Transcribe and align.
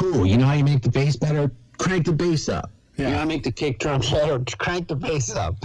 cool. 0.00 0.26
You 0.26 0.38
know 0.38 0.46
how 0.46 0.54
you 0.54 0.64
make 0.64 0.80
the 0.80 0.88
bass 0.88 1.16
better? 1.16 1.50
Crank 1.78 2.06
the 2.06 2.12
bass 2.12 2.48
up. 2.48 2.70
You 2.96 3.04
know 3.04 3.16
how 3.16 3.20
to 3.20 3.26
make 3.26 3.42
the 3.42 3.52
kick 3.52 3.78
drum 3.78 4.00
better? 4.00 4.42
Crank 4.58 4.88
the 4.88 4.96
bass 4.96 5.34
up. 5.36 5.56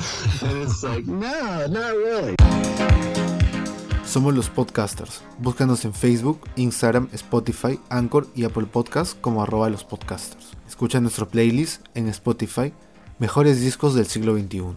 And 0.41 0.63
it's 0.63 0.83
like, 0.83 1.05
no, 1.05 1.67
not 1.67 1.95
really. 1.95 2.35
Somos 4.05 4.35
los 4.35 4.49
podcasters. 4.49 5.21
Búscanos 5.39 5.85
en 5.85 5.93
Facebook, 5.93 6.39
Instagram, 6.55 7.09
Spotify, 7.13 7.79
Anchor 7.89 8.27
y 8.35 8.43
Apple 8.43 8.65
Podcasts 8.65 9.15
como 9.19 9.41
arroba 9.41 9.69
los 9.69 9.83
podcasters. 9.83 10.51
Escucha 10.67 10.99
nuestro 10.99 11.27
playlist 11.27 11.85
en 11.95 12.07
Spotify, 12.09 12.73
Mejores 13.19 13.61
Discos 13.61 13.95
del 13.95 14.05
Siglo 14.05 14.37
XXI. 14.37 14.75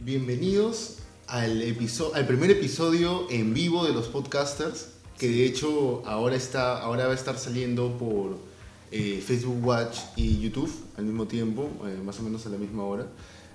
Bienvenidos 0.00 0.98
al, 1.26 1.62
episodio, 1.62 2.14
al 2.14 2.26
primer 2.26 2.50
episodio 2.50 3.26
en 3.30 3.52
vivo 3.52 3.84
de 3.84 3.92
los 3.92 4.06
podcasters, 4.08 4.90
que 5.18 5.28
de 5.28 5.44
hecho 5.44 6.02
ahora, 6.06 6.36
está, 6.36 6.80
ahora 6.80 7.06
va 7.06 7.12
a 7.12 7.16
estar 7.16 7.36
saliendo 7.36 7.96
por 7.98 8.49
eh, 8.92 9.22
Facebook 9.24 9.64
Watch 9.64 9.98
y 10.16 10.40
YouTube 10.40 10.72
al 10.96 11.04
mismo 11.04 11.26
tiempo, 11.26 11.70
eh, 11.86 12.00
más 12.04 12.18
o 12.18 12.22
menos 12.22 12.44
a 12.46 12.48
la 12.48 12.58
misma 12.58 12.84
hora. 12.84 13.06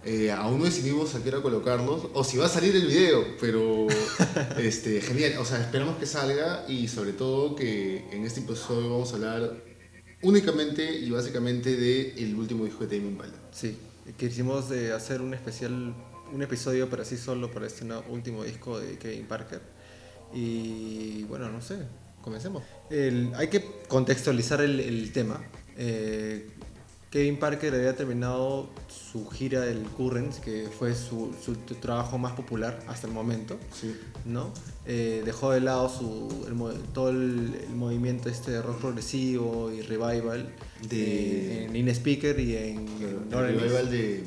Eh, 0.06 0.32
aún 0.32 0.60
no 0.60 0.66
decidimos 0.66 1.16
a 1.16 1.24
qué 1.24 1.30
hora 1.30 1.42
colocarlos, 1.42 2.10
o 2.14 2.24
si 2.24 2.38
va 2.38 2.46
a 2.46 2.50
salir 2.50 2.76
el 2.76 2.86
video, 2.86 3.26
pero 3.42 3.88
este, 4.60 5.02
genial, 5.02 5.34
o 5.40 5.46
sea, 5.46 5.60
esperamos 5.60 5.98
que 5.98 6.06
salga 6.06 6.64
y 6.68 6.88
sobre 6.88 7.14
todo 7.14 7.56
que 7.56 8.06
en 8.12 8.24
este 8.24 8.42
episodio 8.42 8.92
vamos 8.92 9.12
a 9.14 9.16
hablar 9.16 9.64
únicamente 10.22 11.00
y 11.00 11.10
básicamente 11.10 11.76
del 11.76 12.14
el 12.18 12.36
último 12.36 12.66
disco 12.66 12.86
de 12.86 12.98
Tame 12.98 13.10
Impala. 13.10 13.34
Sí, 13.52 13.78
quisimos 14.16 14.70
de 14.70 14.94
hacer 14.94 15.22
un 15.22 15.34
especial, 15.34 15.96
un 16.32 16.42
episodio 16.44 16.88
para 16.88 17.04
sí 17.04 17.18
solo 17.18 17.50
para 17.52 17.66
este 17.66 17.86
último 18.08 18.44
disco 18.44 18.80
de 18.80 19.00
Kevin 19.00 19.26
Parker. 19.26 19.62
Y 20.34 21.24
bueno, 21.24 21.50
no 21.50 21.62
sé, 21.62 21.78
comencemos. 22.26 22.62
El- 22.90 23.32
hay 23.36 23.48
que 23.48 23.64
contextualizar 23.88 24.60
el, 24.62 24.82
el 24.82 25.12
tema. 25.14 25.42
Eh, 25.78 26.50
Kevin 27.12 27.38
Parker 27.40 27.74
había 27.74 27.96
terminado 27.96 28.68
su 28.90 29.26
gira 29.30 29.62
del 29.62 29.84
Currents, 29.84 30.40
que 30.40 30.68
fue 30.78 30.94
su, 30.94 31.34
su 31.42 31.56
trabajo 31.80 32.18
más 32.18 32.34
popular 32.34 32.78
hasta 32.88 33.08
el 33.08 33.14
momento. 33.14 33.58
Sí. 33.72 33.96
¿no? 34.26 34.52
Eh, 34.86 35.22
dejó 35.24 35.52
de 35.52 35.62
lado 35.62 35.88
su, 35.88 36.46
el 36.48 36.82
todo 36.92 37.12
el, 37.12 37.56
el 37.70 37.76
movimiento 37.76 38.28
este 38.28 38.52
de 38.52 38.62
rock 38.62 38.80
progresivo 38.82 39.72
y 39.72 39.82
revival 39.82 40.50
De- 40.90 41.62
eh, 41.62 41.66
en 41.66 41.76
In 41.78 41.88
Speaker 41.90 42.38
y 42.38 42.58
en, 42.58 42.86
revival 43.32 43.90
de 43.90 44.24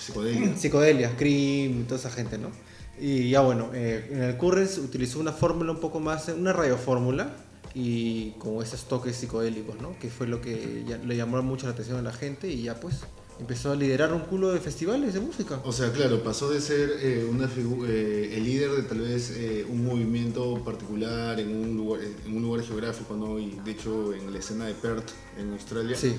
Psicodelia. 0.00 0.56
Psicodelia, 0.58 1.16
Cream 1.16 1.82
y 1.82 1.84
toda 1.84 2.00
esa 2.00 2.10
gente, 2.10 2.36
¿no? 2.36 2.50
Y 3.00 3.30
ya 3.30 3.40
bueno, 3.40 3.70
eh, 3.74 4.08
en 4.10 4.22
el 4.22 4.36
Currents 4.36 4.78
utilizó 4.78 5.18
una 5.18 5.32
fórmula 5.32 5.72
un 5.72 5.80
poco 5.80 6.00
más, 6.00 6.28
una 6.28 6.52
radiofórmula 6.52 7.34
y 7.74 8.30
con 8.38 8.62
esos 8.62 8.84
toques 8.84 9.16
psicodélicos, 9.16 9.80
¿no? 9.80 9.98
Que 9.98 10.08
fue 10.08 10.26
lo 10.28 10.40
que 10.40 10.84
ya- 10.86 10.98
le 10.98 11.16
llamó 11.16 11.42
mucho 11.42 11.66
la 11.66 11.72
atención 11.72 11.98
a 11.98 12.02
la 12.02 12.12
gente 12.12 12.48
y 12.48 12.62
ya 12.62 12.78
pues 12.78 13.00
empezó 13.40 13.72
a 13.72 13.74
liderar 13.74 14.12
un 14.12 14.20
culo 14.20 14.52
de 14.52 14.60
festivales 14.60 15.12
de 15.12 15.18
música. 15.18 15.60
O 15.64 15.72
sea, 15.72 15.90
claro, 15.90 16.22
pasó 16.22 16.48
de 16.50 16.60
ser 16.60 16.88
eh, 17.00 17.26
una 17.28 17.46
eh, 17.88 18.34
el 18.36 18.44
líder 18.44 18.70
de 18.70 18.82
tal 18.84 19.00
vez 19.00 19.32
eh, 19.36 19.66
un 19.68 19.84
movimiento 19.84 20.62
particular 20.64 21.40
en 21.40 21.48
un 21.48 21.76
lugar, 21.76 22.00
en 22.24 22.36
un 22.36 22.42
lugar 22.42 22.62
geográfico, 22.64 23.16
¿no? 23.16 23.40
Y 23.40 23.58
de 23.64 23.72
hecho 23.72 24.14
en 24.14 24.32
la 24.32 24.38
escena 24.38 24.66
de 24.66 24.74
Perth, 24.74 25.10
en 25.36 25.52
Australia, 25.52 25.96
Sí, 25.96 26.14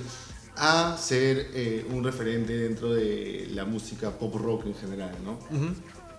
a 0.58 0.98
ser 0.98 1.52
eh, 1.54 1.86
un 1.90 2.04
referente 2.04 2.54
dentro 2.58 2.94
de 2.94 3.48
la 3.54 3.64
música 3.64 4.12
pop 4.12 4.36
rock 4.36 4.66
en 4.66 4.76
general, 4.76 5.16
¿no? 5.24 5.34
Ujú. 5.56 5.74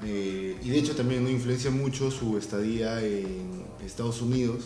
Eh, 0.04 0.56
y 0.62 0.68
de 0.70 0.78
hecho 0.78 0.94
también 0.94 1.24
no 1.24 1.30
influencia 1.30 1.70
mucho 1.70 2.10
su 2.10 2.36
estadía 2.36 3.00
en 3.02 3.64
Estados 3.84 4.20
Unidos 4.20 4.64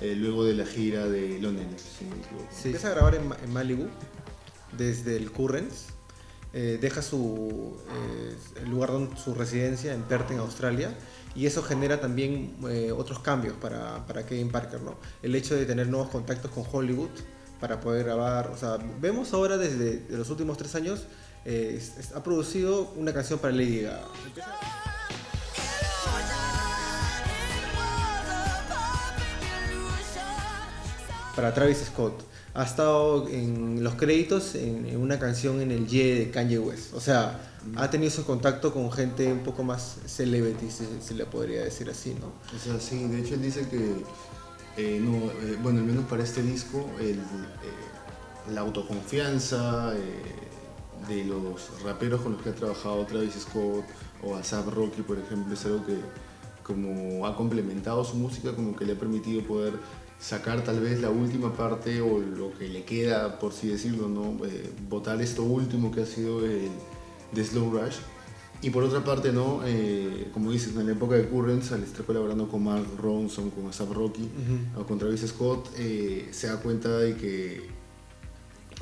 eh, 0.00 0.14
luego 0.16 0.44
de 0.44 0.54
la 0.54 0.66
gira 0.66 1.06
de 1.08 1.38
Londres, 1.40 1.68
si. 1.98 2.04
Sí. 2.50 2.68
Empieza 2.68 2.88
a 2.88 2.90
grabar 2.92 3.14
en, 3.14 3.28
Ma- 3.28 3.36
en 3.42 3.52
Malibu 3.52 3.86
desde 4.76 5.16
el 5.16 5.30
Currents. 5.30 5.86
eh, 6.52 6.78
deja 6.80 7.00
su 7.00 7.76
eh, 7.94 8.34
el 8.62 8.70
lugar 8.70 8.90
donde 8.90 9.16
su 9.16 9.34
residencia 9.34 9.94
en 9.94 10.02
Perth, 10.02 10.30
en 10.32 10.38
Australia. 10.38 10.94
Y 11.34 11.46
eso 11.46 11.62
genera 11.62 11.98
también 11.98 12.56
otros 12.94 13.20
cambios 13.20 13.54
para, 13.54 14.06
para 14.06 14.26
Kevin 14.26 14.50
Parker, 14.50 14.82
¿no? 14.82 14.96
El 15.22 15.34
hecho 15.34 15.54
de 15.54 15.64
tener 15.64 15.86
nuevos 15.88 16.10
contactos 16.10 16.50
con 16.50 16.62
Hollywood 16.70 17.08
para 17.58 17.80
poder 17.80 18.04
grabar. 18.04 18.48
O 18.50 18.58
sea, 18.58 18.76
vemos 19.00 19.32
ahora 19.32 19.56
desde 19.56 20.04
los 20.10 20.28
últimos 20.28 20.58
tres 20.58 20.74
años, 20.74 21.04
eh, 21.44 21.82
ha 22.14 22.22
producido 22.22 22.92
una 22.96 23.12
canción 23.12 23.38
para 23.38 23.52
Lady 23.52 23.82
Gaga. 23.82 24.08
para 31.34 31.54
Travis 31.54 31.78
Scott. 31.86 32.24
Ha 32.54 32.64
estado 32.64 33.28
en 33.28 33.82
los 33.82 33.94
créditos 33.94 34.54
en, 34.54 34.94
una 34.96 35.18
canción 35.18 35.60
en 35.62 35.70
el 35.70 35.86
Ye 35.86 36.14
de 36.16 36.30
Kanye 36.30 36.58
West. 36.58 36.92
O 36.92 37.00
sea, 37.00 37.40
ha 37.76 37.90
tenido 37.90 38.10
su 38.10 38.24
contacto 38.24 38.74
con 38.74 38.92
gente 38.92 39.32
un 39.32 39.40
poco 39.40 39.62
más 39.64 39.96
celebrity, 40.06 40.70
si 40.70 40.86
se 41.00 41.14
le 41.14 41.24
podría 41.24 41.64
decir 41.64 41.88
así, 41.88 42.14
¿no? 42.20 42.26
O 42.54 42.58
sea, 42.62 42.78
sí, 42.78 43.08
de 43.08 43.20
hecho 43.20 43.34
él 43.34 43.42
dice 43.42 43.66
que, 43.68 43.78
eh, 44.76 45.00
eh, 45.00 45.58
bueno, 45.62 45.78
al 45.78 45.86
menos 45.86 46.04
para 46.04 46.22
este 46.22 46.42
disco, 46.42 46.86
el, 47.00 47.18
la 48.52 48.60
autoconfianza 48.60 49.94
de 51.08 51.24
los 51.24 51.82
raperos 51.82 52.20
con 52.20 52.32
los 52.32 52.42
que 52.42 52.50
ha 52.50 52.54
trabajado 52.54 53.04
Travis 53.06 53.34
Scott 53.34 53.84
o 54.22 54.36
ASAP 54.36 54.68
Rocky, 54.68 55.02
por 55.02 55.18
ejemplo, 55.18 55.54
es 55.54 55.64
algo 55.64 55.84
que 55.84 55.96
como 56.62 57.26
ha 57.26 57.36
complementado 57.36 58.04
su 58.04 58.16
música, 58.16 58.54
como 58.54 58.76
que 58.76 58.84
le 58.84 58.92
ha 58.92 58.98
permitido 58.98 59.42
poder 59.42 59.74
sacar 60.18 60.62
tal 60.62 60.78
vez 60.80 61.00
la 61.00 61.10
última 61.10 61.52
parte 61.52 62.00
o 62.00 62.20
lo 62.20 62.52
que 62.56 62.68
le 62.68 62.84
queda, 62.84 63.38
por 63.40 63.52
así 63.52 63.68
decirlo, 63.68 64.08
¿no? 64.08 64.44
Eh, 64.46 64.70
botar 64.88 65.20
esto 65.20 65.42
último 65.42 65.90
que 65.90 66.02
ha 66.02 66.06
sido 66.06 66.44
el 66.44 66.70
de 67.32 67.44
Slow 67.44 67.72
Rush. 67.72 67.96
Y 68.62 68.70
por 68.70 68.84
otra 68.84 69.02
parte, 69.02 69.32
¿no? 69.32 69.62
Eh, 69.64 70.28
como 70.32 70.52
dices, 70.52 70.76
en 70.76 70.86
la 70.86 70.92
época 70.92 71.16
de 71.16 71.26
Currents, 71.26 71.72
al 71.72 71.82
estar 71.82 72.06
colaborando 72.06 72.48
con 72.48 72.62
Mark 72.62 72.86
Ronson, 72.96 73.50
con 73.50 73.66
ASAP 73.66 73.90
Rocky 73.90 74.28
o 74.78 74.84
con 74.84 74.98
Travis 74.98 75.26
Scott, 75.26 75.68
eh, 75.76 76.28
se 76.30 76.46
da 76.46 76.60
cuenta 76.60 76.98
de 76.98 77.16
que, 77.16 77.68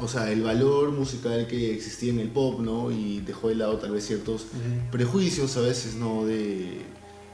o 0.02 0.08
sea, 0.08 0.30
el 0.30 0.42
valor 0.42 0.90
musical 0.92 1.46
que 1.46 1.74
existía 1.74 2.10
en 2.12 2.20
el 2.20 2.28
pop, 2.28 2.60
¿no? 2.60 2.90
Y 2.90 3.20
dejó 3.20 3.48
de 3.48 3.54
lado 3.56 3.76
tal 3.78 3.92
vez 3.92 4.06
ciertos 4.06 4.46
prejuicios 4.90 5.56
a 5.56 5.60
veces, 5.60 5.94
¿no? 5.94 6.24
De, 6.24 6.82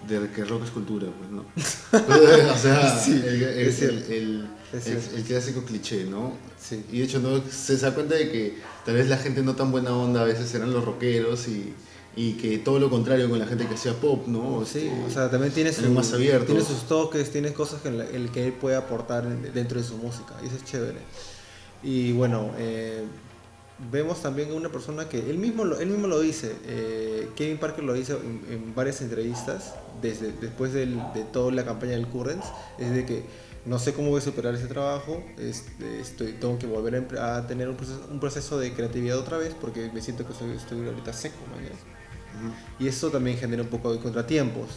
de 0.09 0.31
que 0.34 0.44
rock 0.44 0.65
es 0.65 0.71
cultura, 0.71 1.09
pues, 1.19 1.31
¿no? 1.31 1.44
o 2.55 2.59
sea, 2.59 2.99
Sí, 2.99 3.12
el, 3.12 3.43
el- 3.43 3.69
es 3.69 3.82
el- 3.82 4.05
el- 4.12 5.25
clásico 5.26 5.62
cliché, 5.65 6.05
¿no? 6.05 6.32
Sí. 6.60 6.84
Y 6.93 6.99
de 6.99 7.05
hecho 7.05 7.21
no 7.21 7.41
se 7.50 7.76
da 7.78 7.94
cuenta 7.94 8.15
de 8.15 8.31
que 8.31 8.59
tal 8.84 8.94
vez 8.97 9.09
la 9.09 9.16
gente 9.16 9.43
no 9.43 9.55
tan 9.56 9.71
buena 9.72 9.97
onda 9.97 10.21
a 10.22 10.25
veces 10.25 10.53
eran 10.55 10.72
los 10.72 10.84
rockeros 10.84 11.47
y, 11.49 11.72
y 12.16 12.32
que 12.34 12.59
todo 12.59 12.78
lo 12.78 12.91
contrario 12.91 13.28
con 13.28 13.38
la 13.38 13.47
gente 13.47 13.66
que 13.66 13.75
hacía 13.75 13.94
pop, 13.94 14.26
¿no? 14.26 14.65
Sí, 14.65 14.81
Este, 14.81 15.05
o 15.06 15.10
sea, 15.10 15.31
también 15.31 15.53
tiene, 15.53 15.72
su- 15.72 15.82
más 15.91 16.10
tiene 16.12 16.60
sus 16.62 16.87
toques, 16.88 17.31
tiene 17.31 17.53
cosas 17.53 17.81
que, 17.82 17.88
en 17.88 17.99
la- 17.99 18.06
el 18.06 18.31
que 18.31 18.47
él 18.47 18.53
puede 18.53 18.76
aportar 18.76 19.26
en- 19.26 19.53
dentro 19.55 19.81
de 19.81 19.87
su 19.87 19.97
música, 19.97 20.34
y 20.43 20.47
eso 20.47 20.56
es 20.56 20.65
chévere. 20.65 20.99
Y 21.82 22.12
bueno, 22.12 22.50
eh, 22.59 23.04
vemos 23.91 24.22
también 24.22 24.50
a 24.50 24.54
una 24.54 24.70
persona 24.70 25.09
que 25.09 25.19
él 25.19 25.38
mismo 25.38 25.64
lo, 25.64 25.78
él 25.78 25.88
mismo 25.88 26.06
lo 26.06 26.20
dice, 26.20 26.56
eh, 26.64 27.28
Kevin 27.37 27.59
Parker 27.59 27.84
lo 27.84 27.92
dice 27.92 28.14
en, 28.14 28.42
en 28.50 28.75
varias 28.75 29.00
entrevistas, 29.03 29.75
desde, 30.00 30.32
después 30.32 30.72
del- 30.72 31.00
de 31.14 31.25
toda 31.25 31.53
la 31.53 31.64
campaña 31.64 31.92
del 31.92 32.06
Currents, 32.06 32.47
es 32.78 32.91
de 32.94 33.04
que 33.06 33.25
no 33.66 33.78
sé 33.78 33.92
cómo 33.92 34.10
voy 34.10 34.20
a 34.20 34.25
superar 34.25 34.54
ese 34.54 34.66
trabajo, 34.66 35.22
este, 35.38 36.00
estoy, 36.00 36.32
tengo 36.34 36.59
que 36.59 36.66
volver 36.66 37.04
a, 37.19 37.47
tener 37.47 37.69
un 37.69 37.76
proceso, 37.76 38.00
un 38.10 38.20
proceso 38.20 38.58
de 38.58 38.72
creatividad 38.72 39.19
otra 39.19 39.38
vez, 39.38 39.54
porque 39.60 39.91
me 39.93 40.00
siento 40.00 40.26
que 40.26 40.32
soy, 40.34 40.53
estoy 40.53 40.87
ahorita 40.87 41.12
seco, 41.12 41.37
mañana. 41.50 41.75
Y 42.78 42.87
eso 42.87 43.10
también 43.10 43.38
genera 43.38 43.62
un 43.62 43.69
poco 43.69 43.93
de 43.93 43.98
contratiempos. 43.98 44.69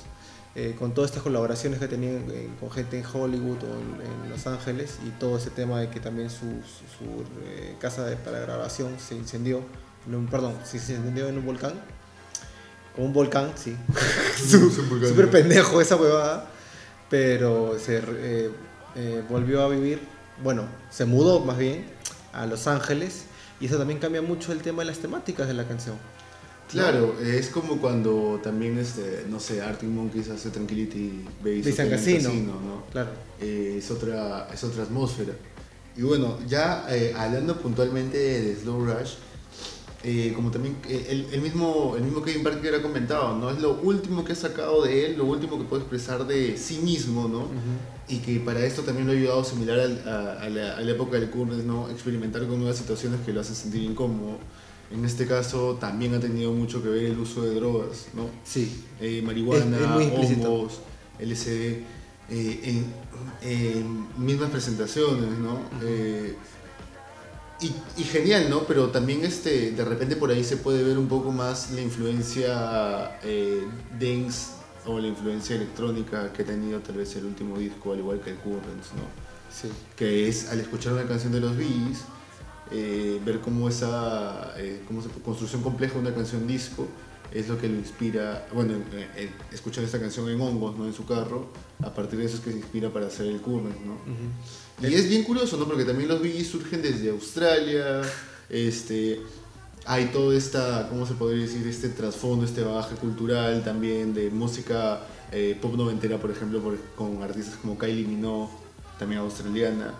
Eh, 0.56 0.76
con 0.78 0.94
todas 0.96 1.12
estas 1.12 1.24
colaboraciones 1.24 1.80
que 1.80 1.88
tenía 1.88 2.10
en- 2.10 2.56
con 2.60 2.72
gente 2.72 2.98
en 2.98 3.06
Hollywood 3.06 3.58
o 3.64 3.68
en, 3.80 4.24
en 4.26 4.30
Los 4.32 4.48
Ángeles 4.48 4.98
y 5.06 5.12
todo 5.20 5.38
ese 5.38 5.52
tema 5.52 5.80
de 5.80 5.90
que 5.90 6.00
también 6.00 6.30
su, 6.30 6.40
su- 6.40 6.98
su, 6.98 7.24
eh, 7.46 7.76
casa 7.80 8.04
de- 8.06 8.16
para 8.16 8.40
grabación 8.40 8.96
se 9.00 9.16
incendió, 9.16 9.62
en 10.08 10.16
un- 10.16 10.28
perdón, 10.28 10.56
se 10.64 10.78
incendió 10.78 11.28
en 11.30 11.38
un 11.38 11.46
volcán. 11.46 11.74
Con 12.96 13.06
un 13.06 13.14
volcán, 13.14 13.52
sí. 13.56 13.78
Súper 15.10 15.30
pendejo 15.30 15.80
esa 15.82 15.96
huevada. 15.96 16.48
Pero 17.10 17.78
se 17.80 17.98
eh, 18.06 18.52
eh, 18.96 19.24
volvió 19.30 19.64
a 19.64 19.70
vivir, 19.70 20.00
bueno, 20.44 20.64
se 20.92 21.06
mudó 21.06 21.40
más 21.40 21.58
bien 21.58 21.86
a 22.34 22.46
Los 22.46 22.68
Ángeles 22.68 23.24
y 23.60 23.66
eso 23.66 23.78
también 23.78 24.00
cambia 24.00 24.22
mucho 24.22 24.52
el 24.52 24.62
tema 24.62 24.82
de 24.84 24.88
las 24.88 25.00
temáticas 25.00 25.48
de 25.48 25.54
la 25.54 25.64
canción. 25.68 25.96
Claro, 26.70 27.16
es 27.20 27.50
como 27.50 27.78
cuando 27.82 28.40
también, 28.44 28.78
este, 28.78 29.26
no 29.28 29.40
sé, 29.40 29.62
Arctic 29.62 29.90
Monkeys 29.90 30.30
hace 30.30 30.52
Tranquility 30.52 31.26
Base 31.40 31.70
Base 31.70 31.82
and 31.82 31.92
en 31.92 31.98
Casino. 31.98 32.54
¿no? 32.54 32.86
Claro. 32.92 33.10
Eh, 33.42 33.76
es, 33.80 33.90
otra, 33.90 34.48
es 34.54 34.64
otra 34.64 34.84
atmósfera. 34.84 35.34
Y 35.98 36.04
bueno, 36.04 36.38
ya 36.48 36.86
eh, 36.90 37.14
hablando 37.18 37.58
puntualmente 37.60 38.18
de 38.18 38.56
Slow 38.56 38.86
Rush, 38.86 39.14
eh, 40.04 40.32
como 40.34 40.50
también 40.50 40.78
el, 40.88 41.42
mismo, 41.42 41.96
el 41.98 42.04
mismo 42.04 42.22
Kevin 42.22 42.42
Parker 42.42 42.76
ha 42.76 42.82
comentado, 42.82 43.36
¿no? 43.36 43.50
Es 43.50 43.60
lo 43.60 43.74
último 43.82 44.24
que 44.24 44.32
ha 44.32 44.36
sacado 44.36 44.84
de 44.84 45.08
él, 45.08 45.18
lo 45.18 45.26
último 45.26 45.58
que 45.58 45.66
puede 45.66 45.82
expresar 45.82 46.26
de 46.26 46.56
sí 46.56 46.78
mismo, 46.78 47.28
¿no? 47.28 47.48
Y 48.08 48.20
que 48.20 48.40
para 48.40 48.64
esto 48.64 48.84
también 48.84 49.08
lo 49.08 49.14
ha 49.14 49.16
ayudado 49.16 49.44
similar 49.44 49.78
a, 49.80 50.48
la, 50.50 50.82
época 50.90 51.20
del 51.20 51.30
Curnes, 51.30 51.66
¿no? 51.66 51.90
Experimentar 51.90 52.48
con 52.48 52.60
nuevas 52.60 52.78
situaciones 52.78 53.20
que 53.26 53.34
lo 53.34 53.42
hacen 53.42 53.56
sentir 53.56 53.84
incómodo. 53.84 54.38
En 54.92 55.06
este 55.06 55.28
caso 55.28 55.78
también 55.80 56.16
ha 56.16 56.20
tenido 56.20 56.52
mucho 56.52 56.82
que 56.82 56.90
ver 56.90 57.06
el 57.06 57.20
uso 57.20 57.44
de 57.44 57.56
drogas, 57.56 58.08
¿no? 58.14 58.28
Sí. 58.44 58.86
Eh, 59.00 59.22
marihuana, 59.24 59.78
hongos, 59.96 60.80
LSD, 61.20 61.84
en, 62.30 64.08
mismas 64.18 64.50
presentaciones, 64.50 65.38
¿no? 65.38 65.60
Y, 67.62 68.04
genial, 68.04 68.50
¿no? 68.50 68.64
Pero 68.64 68.90
también 68.90 69.26
este, 69.26 69.72
de 69.72 69.84
repente 69.84 70.16
por 70.16 70.32
ahí 70.32 70.44
se 70.46 70.58
puede 70.58 70.82
ver 70.82 70.98
un 70.98 71.08
poco 71.08 71.32
más 71.32 71.72
la 71.72 71.82
influencia 71.82 73.20
eh, 73.22 73.68
dance 74.00 74.52
o 74.86 74.98
la 74.98 75.08
influencia 75.08 75.58
electrónica 75.58 76.32
que 76.32 76.44
ha 76.44 76.46
tenido 76.46 76.80
tal 76.80 76.96
vez 76.96 77.14
el 77.18 77.26
último 77.26 77.58
disco, 77.58 77.92
al 77.92 78.00
igual 78.00 78.22
que 78.22 78.30
el 78.32 78.38
Currents, 78.38 78.94
¿no? 78.96 79.04
Sí. 79.54 79.68
Que 79.98 80.30
es 80.30 80.50
al 80.50 80.62
escuchar 80.62 80.94
una 80.94 81.06
canción 81.06 81.34
de 81.34 81.42
los 81.42 81.58
Bees, 81.58 82.06
eh, 82.72 83.20
ver 83.26 83.40
cómo 83.40 83.68
esa 83.68 84.54
eh, 84.58 84.82
cómo 84.88 85.02
se, 85.02 85.10
construcción 85.10 85.62
compleja 85.62 85.96
de 85.96 86.00
una 86.02 86.14
canción 86.14 86.48
disco 86.48 86.88
es 87.32 87.48
lo 87.48 87.60
que 87.60 87.68
lo 87.68 87.76
inspira, 87.76 88.48
bueno, 88.54 88.74
escuchar 89.54 89.84
esta 89.84 90.00
canción 90.00 90.28
en 90.30 90.42
hongos, 90.42 90.76
¿no? 90.78 90.88
En 90.88 90.94
su 90.94 91.06
carro, 91.06 91.50
a 91.84 91.94
partir 91.94 92.18
de 92.18 92.26
eso 92.26 92.38
es 92.38 92.42
que 92.42 92.52
se 92.52 92.58
inspira 92.58 92.90
para 92.90 93.06
hacer 93.06 93.28
el 93.28 93.40
Current, 93.40 93.78
¿no? 93.86 93.98
Y 94.88 94.94
es 94.94 95.08
bien 95.08 95.24
curioso, 95.24 95.58
¿no? 95.58 95.66
Porque 95.66 95.86
también 95.86 96.10
los 96.10 96.22
BGs 96.22 96.48
surgen 96.48 96.82
desde 96.82 97.12
Australia, 97.12 98.02
este, 98.50 99.22
hay 99.86 100.06
todo 100.06 100.34
esta, 100.34 100.88
¿cómo 100.90 101.06
se 101.06 101.14
podría 101.14 101.44
decir? 101.44 101.68
Este 101.68 101.90
trasfondo, 101.90 102.46
este 102.46 102.64
bagaje 102.64 102.96
cultural 102.96 103.64
también 103.64 104.14
de 104.14 104.30
música 104.32 105.02
eh, 105.32 105.58
pop 105.62 105.76
noventera, 105.76 106.18
por 106.18 106.32
ejemplo, 106.32 106.62
con 106.96 107.22
artistas 107.22 107.58
como 107.62 107.78
Kylie 107.78 108.08
Minogue, 108.08 108.52
también 108.98 109.22
australiana. 109.22 109.94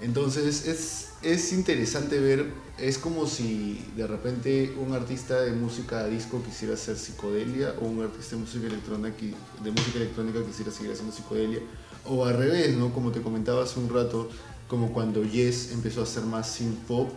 Entonces 0.00 0.66
es, 0.66 1.12
es 1.22 1.52
interesante 1.52 2.18
ver, 2.18 2.52
es 2.78 2.98
como 2.98 3.26
si 3.26 3.84
de 3.96 4.06
repente 4.06 4.74
un 4.84 4.92
artista 4.92 5.40
de 5.40 5.52
música 5.52 6.06
disco 6.06 6.42
quisiera 6.42 6.74
hacer 6.74 6.96
psicodelia 6.96 7.74
o 7.80 7.86
un 7.86 8.02
artista 8.02 8.36
de 8.36 8.42
música 8.42 8.66
electrónica, 8.66 9.16
de 9.62 9.70
música 9.70 9.98
electrónica 9.98 10.44
quisiera 10.44 10.70
seguir 10.70 10.92
haciendo 10.92 11.14
psicodelia 11.14 11.60
o 12.06 12.24
al 12.24 12.36
revés, 12.36 12.76
¿no? 12.76 12.92
Como 12.92 13.12
te 13.12 13.22
comentaba 13.22 13.62
hace 13.62 13.80
un 13.80 13.88
rato, 13.88 14.28
como 14.68 14.92
cuando 14.92 15.24
Yes 15.24 15.72
empezó 15.72 16.00
a 16.00 16.02
hacer 16.04 16.24
más 16.24 16.50
synth 16.50 16.78
pop 16.86 17.10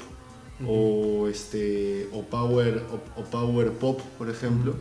o 0.66 1.28
este 1.28 2.10
o 2.14 2.24
power 2.24 2.84
o, 3.16 3.24
power 3.24 3.72
pop, 3.74 4.00
por 4.18 4.30
ejemplo, 4.30 4.76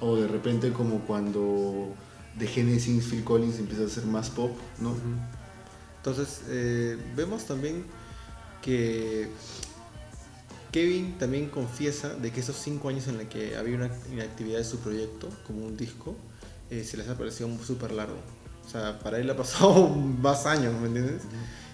o 0.00 0.16
de 0.16 0.28
repente 0.28 0.72
como 0.72 1.00
cuando 1.00 1.94
de 2.38 2.46
Genesis 2.46 3.06
Phil 3.06 3.24
Collins 3.24 3.58
empieza 3.58 3.84
a 3.84 3.86
hacer 3.86 4.04
más 4.04 4.30
pop, 4.30 4.50
¿no? 4.80 4.94
Entonces 6.06 6.42
eh, 6.48 6.96
vemos 7.16 7.46
también 7.46 7.84
que 8.62 9.28
Kevin 10.70 11.18
también 11.18 11.48
confiesa 11.48 12.10
de 12.10 12.30
que 12.30 12.38
esos 12.38 12.54
cinco 12.54 12.90
años 12.90 13.08
en 13.08 13.18
los 13.18 13.26
que 13.26 13.56
había 13.56 13.74
una 13.74 13.90
inactividad 14.12 14.58
de 14.58 14.64
su 14.64 14.78
proyecto, 14.78 15.28
como 15.48 15.66
un 15.66 15.76
disco, 15.76 16.14
eh, 16.70 16.84
se 16.84 16.96
les 16.96 17.08
ha 17.08 17.18
parecido 17.18 17.48
súper 17.58 17.90
largo. 17.90 18.18
O 18.64 18.70
sea, 18.70 19.00
para 19.00 19.18
él 19.18 19.28
ha 19.30 19.36
pasado 19.36 19.88
más 20.22 20.46
años, 20.46 20.80
¿me 20.80 20.86
entiendes? 20.86 21.22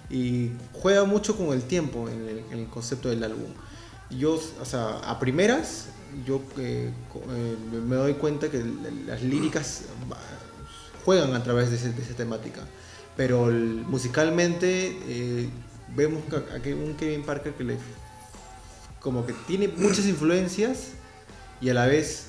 Y 0.08 0.52
juega 0.73 1.05
mucho 1.05 1.37
con 1.37 1.52
el 1.52 1.64
tiempo 1.64 2.08
en 2.08 2.46
el, 2.58 2.67
concepto 2.69 3.11
del 3.11 3.23
álbum. 3.25 3.50
Yo, 4.11 4.40
o 4.61 4.64
sea, 4.64 4.99
a 5.00 5.19
primeras, 5.19 5.88
yo 6.26 6.40
eh, 6.56 6.90
eh, 7.31 7.56
me 7.87 7.96
doy 7.96 8.14
cuenta 8.14 8.50
que 8.50 8.64
las 9.06 9.23
líricas 9.23 9.82
juegan 11.05 11.34
a 11.34 11.43
través 11.43 11.70
de, 11.70 11.76
esa 11.76 12.17
temática. 12.17 12.62
Pero 13.16 13.46
musicalmente 13.46 14.96
eh, 15.06 15.48
vemos 15.94 16.22
que 16.62 16.74
un 16.74 16.94
Kevin 16.94 17.22
Parker 17.22 17.52
que 17.52 17.64
le 17.64 17.76
como 19.00 19.26
que 19.26 19.32
tiene 19.46 19.68
muchas 19.68 20.06
influencias 20.06 20.92
y 21.60 21.68
a 21.68 21.74
la 21.74 21.86
vez 21.86 22.28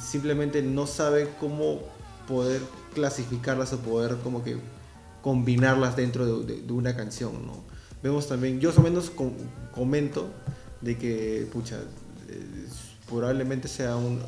simplemente 0.00 0.60
no 0.62 0.86
sabe 0.86 1.28
cómo 1.38 1.80
poder 2.26 2.60
clasificarlas 2.94 3.72
o 3.72 3.78
poder 3.78 4.16
como 4.18 4.42
que 4.42 4.56
combinarlas 5.22 5.96
dentro 5.96 6.42
de, 6.42 6.72
una 6.72 6.96
canción, 6.96 7.46
¿no? 7.46 7.62
Vemos 8.02 8.26
también, 8.26 8.58
yo 8.58 8.70
más 8.70 8.82
menos 8.82 9.12
comento 9.72 10.28
de 10.80 10.98
que, 10.98 11.48
pucha, 11.52 11.78
probablemente 13.08 13.68
sea 13.68 13.96
un, 13.96 14.20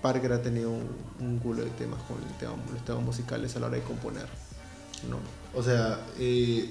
Parker 0.00 0.32
ha 0.32 0.40
tenido 0.40 0.70
un, 0.70 1.38
culo 1.40 1.62
de 1.62 1.70
temas 1.70 2.00
con 2.04 2.16
los 2.72 2.84
temas 2.84 3.02
musicales 3.02 3.54
a 3.56 3.60
la 3.60 3.66
hora 3.66 3.76
de 3.76 3.82
componer, 3.82 4.26
¿no? 5.08 5.18
O 5.58 5.62
sea, 5.62 6.06
eh, 6.18 6.70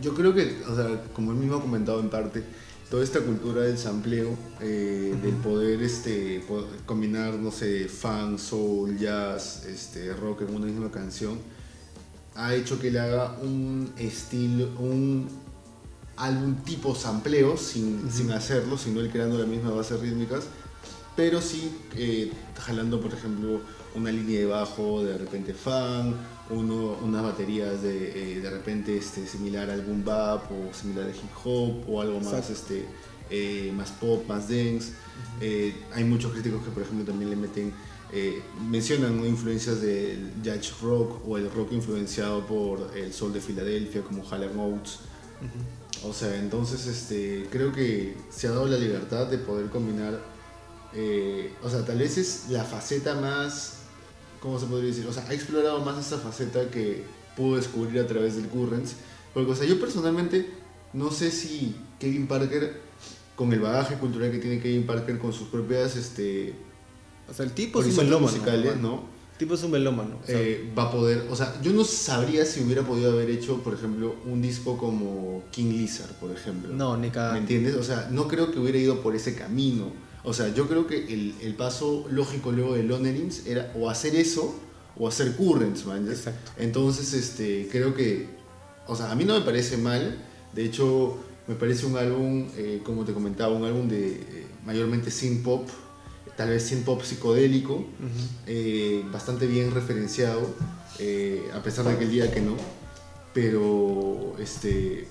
yo 0.00 0.14
creo 0.14 0.34
que, 0.34 0.62
o 0.68 0.74
sea, 0.74 1.04
como 1.12 1.32
él 1.32 1.38
mismo 1.38 1.56
ha 1.56 1.60
comentado 1.60 2.00
en 2.00 2.10
parte, 2.10 2.42
toda 2.90 3.02
esta 3.04 3.20
cultura 3.20 3.62
del 3.62 3.78
sampleo, 3.78 4.36
eh, 4.60 5.16
del 5.22 5.34
poder, 5.36 5.82
este, 5.82 6.44
combinar, 6.84 7.34
no 7.34 7.50
sé, 7.50 7.88
funk, 7.88 8.38
soul, 8.38 8.98
jazz, 8.98 9.64
este, 9.64 10.12
rock 10.12 10.42
en 10.42 10.54
una 10.54 10.66
misma 10.66 10.90
canción, 10.90 11.38
ha 12.34 12.54
hecho 12.54 12.78
que 12.78 12.90
le 12.90 13.00
haga 13.00 13.38
un 13.42 13.92
estilo, 13.96 14.68
un 14.78 15.28
álbum 16.16 16.56
tipo 16.64 16.94
sampleo, 16.94 17.56
sin, 17.56 18.10
sin 18.10 18.30
hacerlo, 18.30 18.76
sino 18.76 19.00
él 19.00 19.10
creando 19.10 19.38
las 19.38 19.48
mismas 19.48 19.74
bases 19.74 20.00
rítmicas, 20.00 20.44
pero 21.16 21.40
sí 21.40 21.74
eh, 21.96 22.30
jalando, 22.58 23.00
por 23.00 23.12
ejemplo, 23.12 23.60
una 23.94 24.10
línea 24.10 24.40
de 24.40 24.46
bajo, 24.46 25.04
de 25.04 25.18
repente 25.18 25.54
funk, 25.54 26.16
uno, 26.50 26.98
unas 27.02 27.22
baterías 27.22 27.82
de, 27.82 28.36
eh, 28.36 28.40
de 28.40 28.50
repente 28.50 28.96
este, 28.96 29.26
similar 29.26 29.70
al 29.70 29.82
boom 29.82 30.04
bap 30.04 30.50
o 30.50 30.72
similar 30.74 31.04
al 31.04 31.10
hip 31.10 31.30
hop 31.44 31.88
o 31.88 32.00
algo 32.00 32.20
más, 32.20 32.50
este, 32.50 32.84
eh, 33.30 33.72
más 33.74 33.90
pop, 33.90 34.26
más 34.28 34.48
dance. 34.48 34.92
Eh, 35.40 35.74
hay 35.94 36.04
muchos 36.04 36.32
críticos 36.32 36.62
que 36.62 36.70
por 36.70 36.82
ejemplo 36.82 37.04
también 37.04 37.30
le 37.30 37.36
meten, 37.36 37.72
mencionan 38.70 39.24
influencias 39.24 39.80
del 39.80 40.32
jazz 40.42 40.80
rock 40.82 41.26
o 41.26 41.38
el 41.38 41.50
rock 41.50 41.72
influenciado 41.72 42.46
por 42.46 42.90
el 42.94 43.10
sol 43.10 43.32
de 43.32 43.40
Filadelfia 43.40 44.02
como 44.02 44.22
Harlem 44.28 44.58
Oates. 44.58 44.98
O 46.04 46.12
sea, 46.12 46.36
entonces 46.36 46.86
este, 46.86 47.46
creo 47.50 47.72
que 47.72 48.14
se 48.30 48.48
ha 48.48 48.50
dado 48.50 48.66
la 48.66 48.76
libertad 48.76 49.28
de 49.28 49.38
poder 49.38 49.70
combinar, 49.70 50.20
o 51.62 51.70
sea, 51.70 51.86
tal 51.86 51.98
vez 51.98 52.18
es 52.18 52.50
la 52.50 52.64
faceta 52.64 53.14
más 53.14 53.81
¿cómo 54.42 54.58
se 54.58 54.66
podría 54.66 54.88
decir? 54.88 55.06
O 55.06 55.12
sea, 55.12 55.24
ha 55.28 55.32
explorado 55.32 55.80
más 55.84 56.04
esa 56.04 56.18
faceta 56.18 56.68
que 56.68 57.04
pudo 57.36 57.56
descubrir 57.56 58.00
a 58.00 58.06
través 58.06 58.36
del 58.36 58.48
Currents. 58.48 58.96
Porque, 59.32 59.52
o 59.52 59.54
sea, 59.54 59.66
yo 59.66 59.80
personalmente 59.80 60.50
no 60.92 61.10
sé 61.10 61.30
si 61.30 61.76
Kevin 61.98 62.26
Parker, 62.26 62.80
con 63.36 63.52
el 63.52 63.60
bagaje 63.60 63.94
cultural 63.94 64.30
que 64.30 64.38
tiene 64.38 64.60
Kevin 64.60 64.84
Parker, 64.84 65.18
con 65.18 65.32
sus 65.32 65.48
propias, 65.48 65.96
este... 65.96 66.54
O 67.28 67.32
sea, 67.32 67.46
el 67.46 67.52
tipo 67.52 67.80
es 67.80 67.86
un 67.86 67.96
melómano. 68.04 68.32
musicales, 68.32 68.76
¿no? 68.76 69.04
El 69.32 69.38
tipo 69.38 69.54
es 69.54 69.62
un 69.62 69.70
melómano. 69.70 70.18
Eh, 70.28 70.70
va 70.76 70.84
a 70.84 70.90
poder, 70.90 71.26
o 71.30 71.36
sea, 71.36 71.58
yo 71.62 71.72
no 71.72 71.84
sabría 71.84 72.44
si 72.44 72.62
hubiera 72.62 72.82
podido 72.82 73.12
haber 73.12 73.30
hecho, 73.30 73.62
por 73.62 73.72
ejemplo, 73.72 74.16
un 74.26 74.42
disco 74.42 74.76
como 74.76 75.44
King 75.50 75.70
Lizard, 75.70 76.12
por 76.16 76.30
ejemplo. 76.30 76.74
No, 76.74 76.96
ni 76.96 77.10
cada... 77.10 77.32
¿Me 77.32 77.38
entiendes? 77.38 77.76
O 77.76 77.82
sea, 77.82 78.08
no 78.10 78.28
creo 78.28 78.52
que 78.52 78.58
hubiera 78.58 78.78
ido 78.78 79.00
por 79.00 79.14
ese 79.14 79.34
camino. 79.34 79.92
O 80.24 80.32
sea, 80.32 80.54
yo 80.54 80.68
creo 80.68 80.86
que 80.86 81.12
el, 81.12 81.54
paso 81.56 82.06
lógico 82.10 82.52
luego 82.52 82.74
de 82.74 82.84
Lonerings 82.84 83.46
era 83.46 83.72
o 83.76 83.90
hacer 83.90 84.14
eso 84.14 84.54
o 84.96 85.08
hacer 85.08 85.34
Currents, 85.36 85.84
man. 85.86 86.08
Exacto. 86.08 86.52
Entonces, 86.58 87.12
este, 87.12 87.68
creo 87.70 87.94
que, 87.94 88.28
o 88.86 88.94
sea, 88.94 89.10
a 89.10 89.14
mí 89.14 89.24
no 89.24 89.34
me 89.38 89.44
parece 89.44 89.76
mal. 89.76 90.18
De 90.52 90.64
hecho, 90.64 91.18
me 91.48 91.54
parece 91.56 91.86
un 91.86 91.96
álbum, 91.96 92.48
eh, 92.56 92.80
como 92.84 93.04
te 93.04 93.12
comentaba, 93.12 93.52
un 93.52 93.64
álbum 93.64 93.88
de 93.88 94.12
eh, 94.12 94.46
mayormente 94.64 95.10
synth 95.10 95.42
pop, 95.42 95.68
tal 96.36 96.50
vez 96.50 96.62
synth 96.62 96.84
pop 96.84 97.02
psicodélico, 97.02 97.84
eh, 98.46 99.02
bastante 99.12 99.46
bien 99.46 99.72
referenciado, 99.72 100.40
a 101.52 101.62
pesar 101.62 101.84
de 101.86 101.98
que 101.98 102.04
el 102.04 102.10
día 102.10 102.32
que 102.32 102.40
no. 102.40 102.56
Pero, 103.34 104.36
este, 104.38 105.08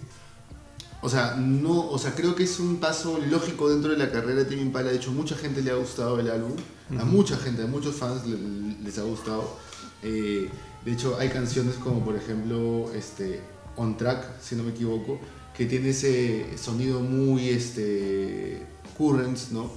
o 1.01 1.09
sea, 1.09 1.35
no, 1.35 1.89
o 1.89 1.97
sea, 1.97 2.13
creo 2.13 2.35
que 2.35 2.43
es 2.43 2.59
un 2.59 2.77
paso 2.77 3.19
lógico 3.29 3.69
dentro 3.69 3.91
de 3.91 3.97
la 3.97 4.11
carrera 4.11 4.39
de 4.39 4.45
Timmy 4.45 4.61
Impala. 4.61 4.91
De 4.91 4.97
hecho, 4.97 5.11
mucha 5.11 5.35
gente 5.35 5.61
le 5.61 5.71
ha 5.71 5.75
gustado 5.75 6.19
el 6.19 6.29
álbum. 6.29 6.55
A 6.99 7.05
mucha 7.05 7.37
gente, 7.37 7.63
a 7.63 7.67
muchos 7.67 7.95
fans 7.95 8.23
les 8.25 8.97
ha 8.97 9.03
gustado. 9.03 9.57
Eh, 10.03 10.49
de 10.85 10.91
hecho, 10.91 11.17
hay 11.19 11.29
canciones 11.29 11.75
como, 11.75 12.03
por 12.03 12.15
ejemplo, 12.15 12.91
este, 12.93 13.41
On 13.77 13.97
Track, 13.97 14.41
si 14.41 14.55
no 14.55 14.63
me 14.63 14.71
equivoco, 14.71 15.19
que 15.55 15.65
tiene 15.65 15.89
ese 15.89 16.57
sonido 16.57 16.99
muy 16.99 17.49
este, 17.49 18.61
currents, 18.97 19.51
¿no? 19.51 19.71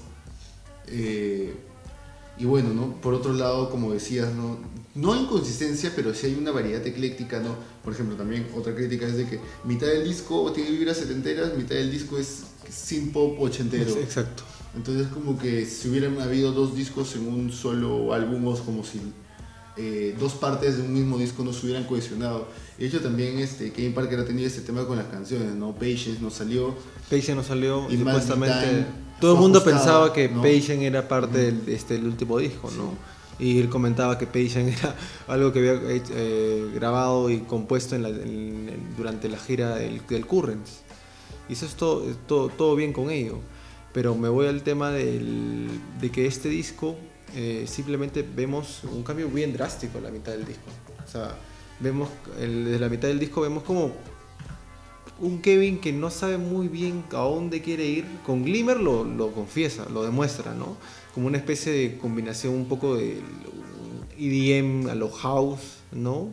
Eh, 0.89 1.55
y 2.37 2.45
bueno, 2.45 2.71
¿no? 2.75 3.01
Por 3.01 3.15
otro 3.15 3.33
lado, 3.33 3.71
como 3.71 3.93
decías, 3.93 4.35
¿no? 4.35 4.59
no 4.95 5.13
hay 5.13 5.23
inconsistencia, 5.23 5.93
pero 5.95 6.15
sí 6.15 6.27
hay 6.27 6.35
una 6.35 6.53
variedad 6.53 6.87
ecléctica, 6.87 7.41
¿no? 7.41 7.57
Por 7.85 7.93
ejemplo, 7.93 8.17
también 8.17 8.47
otra 8.57 8.75
crítica 8.75 9.07
es 9.07 9.17
de 9.17 9.27
que 9.27 9.41
mitad 9.65 9.87
del 9.87 10.05
disco 10.05 10.51
tiene 10.53 10.71
vibras 10.71 10.97
setenteras, 10.97 11.55
mitad 11.55 11.75
del 11.75 11.91
disco 11.91 12.19
es 12.19 12.45
sin 12.71 13.13
pop 13.13 13.37
ochentero. 13.39 13.91
Exacto. 13.99 14.43
Entonces 14.75 15.07
como 15.09 15.39
que 15.39 15.67
si 15.67 15.89
hubieran 15.89 16.19
habido 16.21 16.53
dos 16.53 16.75
discos 16.75 17.15
en 17.15 17.29
un 17.29 17.53
solo 17.53 18.13
álbum, 18.13 18.47
o 18.49 18.57
como 18.59 18.83
si 18.85 19.01
eh, 19.77 20.17
dos 20.19 20.33
partes 20.33 20.79
de 20.79 20.83
un 20.83 20.95
mismo 20.95 21.19
disco 21.19 21.45
no 21.45 21.53
se 21.53 21.67
hubieran 21.67 21.85
cohesionado. 21.85 22.49
De 22.79 22.87
hecho 22.87 23.01
también 23.01 23.39
este, 23.39 23.73
Kevin 23.73 23.93
Parker 23.93 24.21
ha 24.21 24.25
tenido 24.25 24.47
este 24.47 24.63
tema 24.63 24.87
con 24.87 24.97
las 24.97 25.07
canciones, 25.07 25.55
¿no? 25.55 25.73
Patience 25.75 26.19
no 26.21 26.31
salió. 26.31 26.75
Patience 27.05 27.35
no 27.35 27.45
salió 27.45 27.87
y 27.91 27.99
supuestamente 27.99 28.87
todo 29.21 29.35
el 29.35 29.41
mundo 29.41 29.63
pensaba 29.63 30.13
que 30.13 30.29
¿no? 30.29 30.43
Patience 30.43 30.87
era 30.87 31.07
parte 31.07 31.39
del 31.39 31.69
este, 31.69 31.97
el 31.97 32.07
último 32.07 32.39
disco, 32.39 32.71
¿no? 32.77 33.14
Y 33.39 33.59
él 33.59 33.69
comentaba 33.69 34.19
que 34.19 34.27
Patience 34.27 34.77
era 34.79 34.95
algo 35.29 35.53
que 35.53 35.59
había 35.59 35.81
eh, 35.85 36.71
grabado 36.75 37.31
y 37.31 37.41
compuesto 37.41 37.97
durante 38.97 39.29
la 39.29 39.39
gira 39.39 39.77
del, 39.77 40.07
del 40.07 40.27
Currents. 40.27 40.83
Y 41.49 41.55
eso 41.55 41.67
es 41.67 41.75
todo, 41.75 42.49
todo, 42.49 42.77
bien 42.77 42.93
con 42.93 43.11
ello. 43.11 43.41
Pero 43.93 44.15
me 44.15 44.29
voy 44.29 44.47
al 44.47 44.63
tema 44.63 44.91
del, 44.91 45.69
de 46.01 46.11
que 46.11 46.27
este 46.27 46.49
disco 46.49 46.97
eh, 47.35 47.65
simplemente 47.69 48.23
vemos 48.23 48.83
un 48.85 49.03
cambio 49.03 49.29
bien 49.29 49.53
drástico 49.53 49.99
en 49.99 50.05
la 50.05 50.11
mitad 50.11 50.33
del 50.33 50.47
disco. 50.47 50.65
O 51.05 51.11
sea, 51.11 51.37
vemos, 51.81 52.09
el, 52.41 52.65
desde 52.65 52.79
la 52.79 52.89
mitad 52.89 53.09
del 53.09 53.19
disco 53.19 53.41
vemos 53.41 53.63
como 53.63 53.93
un 55.21 55.41
Kevin 55.43 55.81
que 55.81 55.93
no 55.93 56.11
sabe 56.11 56.39
muy 56.39 56.67
bien 56.67 57.05
a 57.13 57.19
dónde 57.19 57.61
quiere 57.63 57.85
ir. 57.85 58.07
Con 58.25 58.43
Glimmer 58.43 58.81
lo, 58.81 59.05
lo 59.05 59.33
confiesa, 59.33 59.87
lo 59.91 60.03
demuestra, 60.03 60.55
¿no? 60.55 60.77
Como 61.15 61.29
una 61.29 61.39
especie 61.39 61.73
de 61.73 61.99
combinación 61.99 62.55
un 62.55 62.67
poco 62.67 62.97
de 62.97 63.21
EDM 64.19 64.89
a 64.89 64.95
lo 64.97 65.09
house, 65.11 65.79
¿no? 65.93 66.31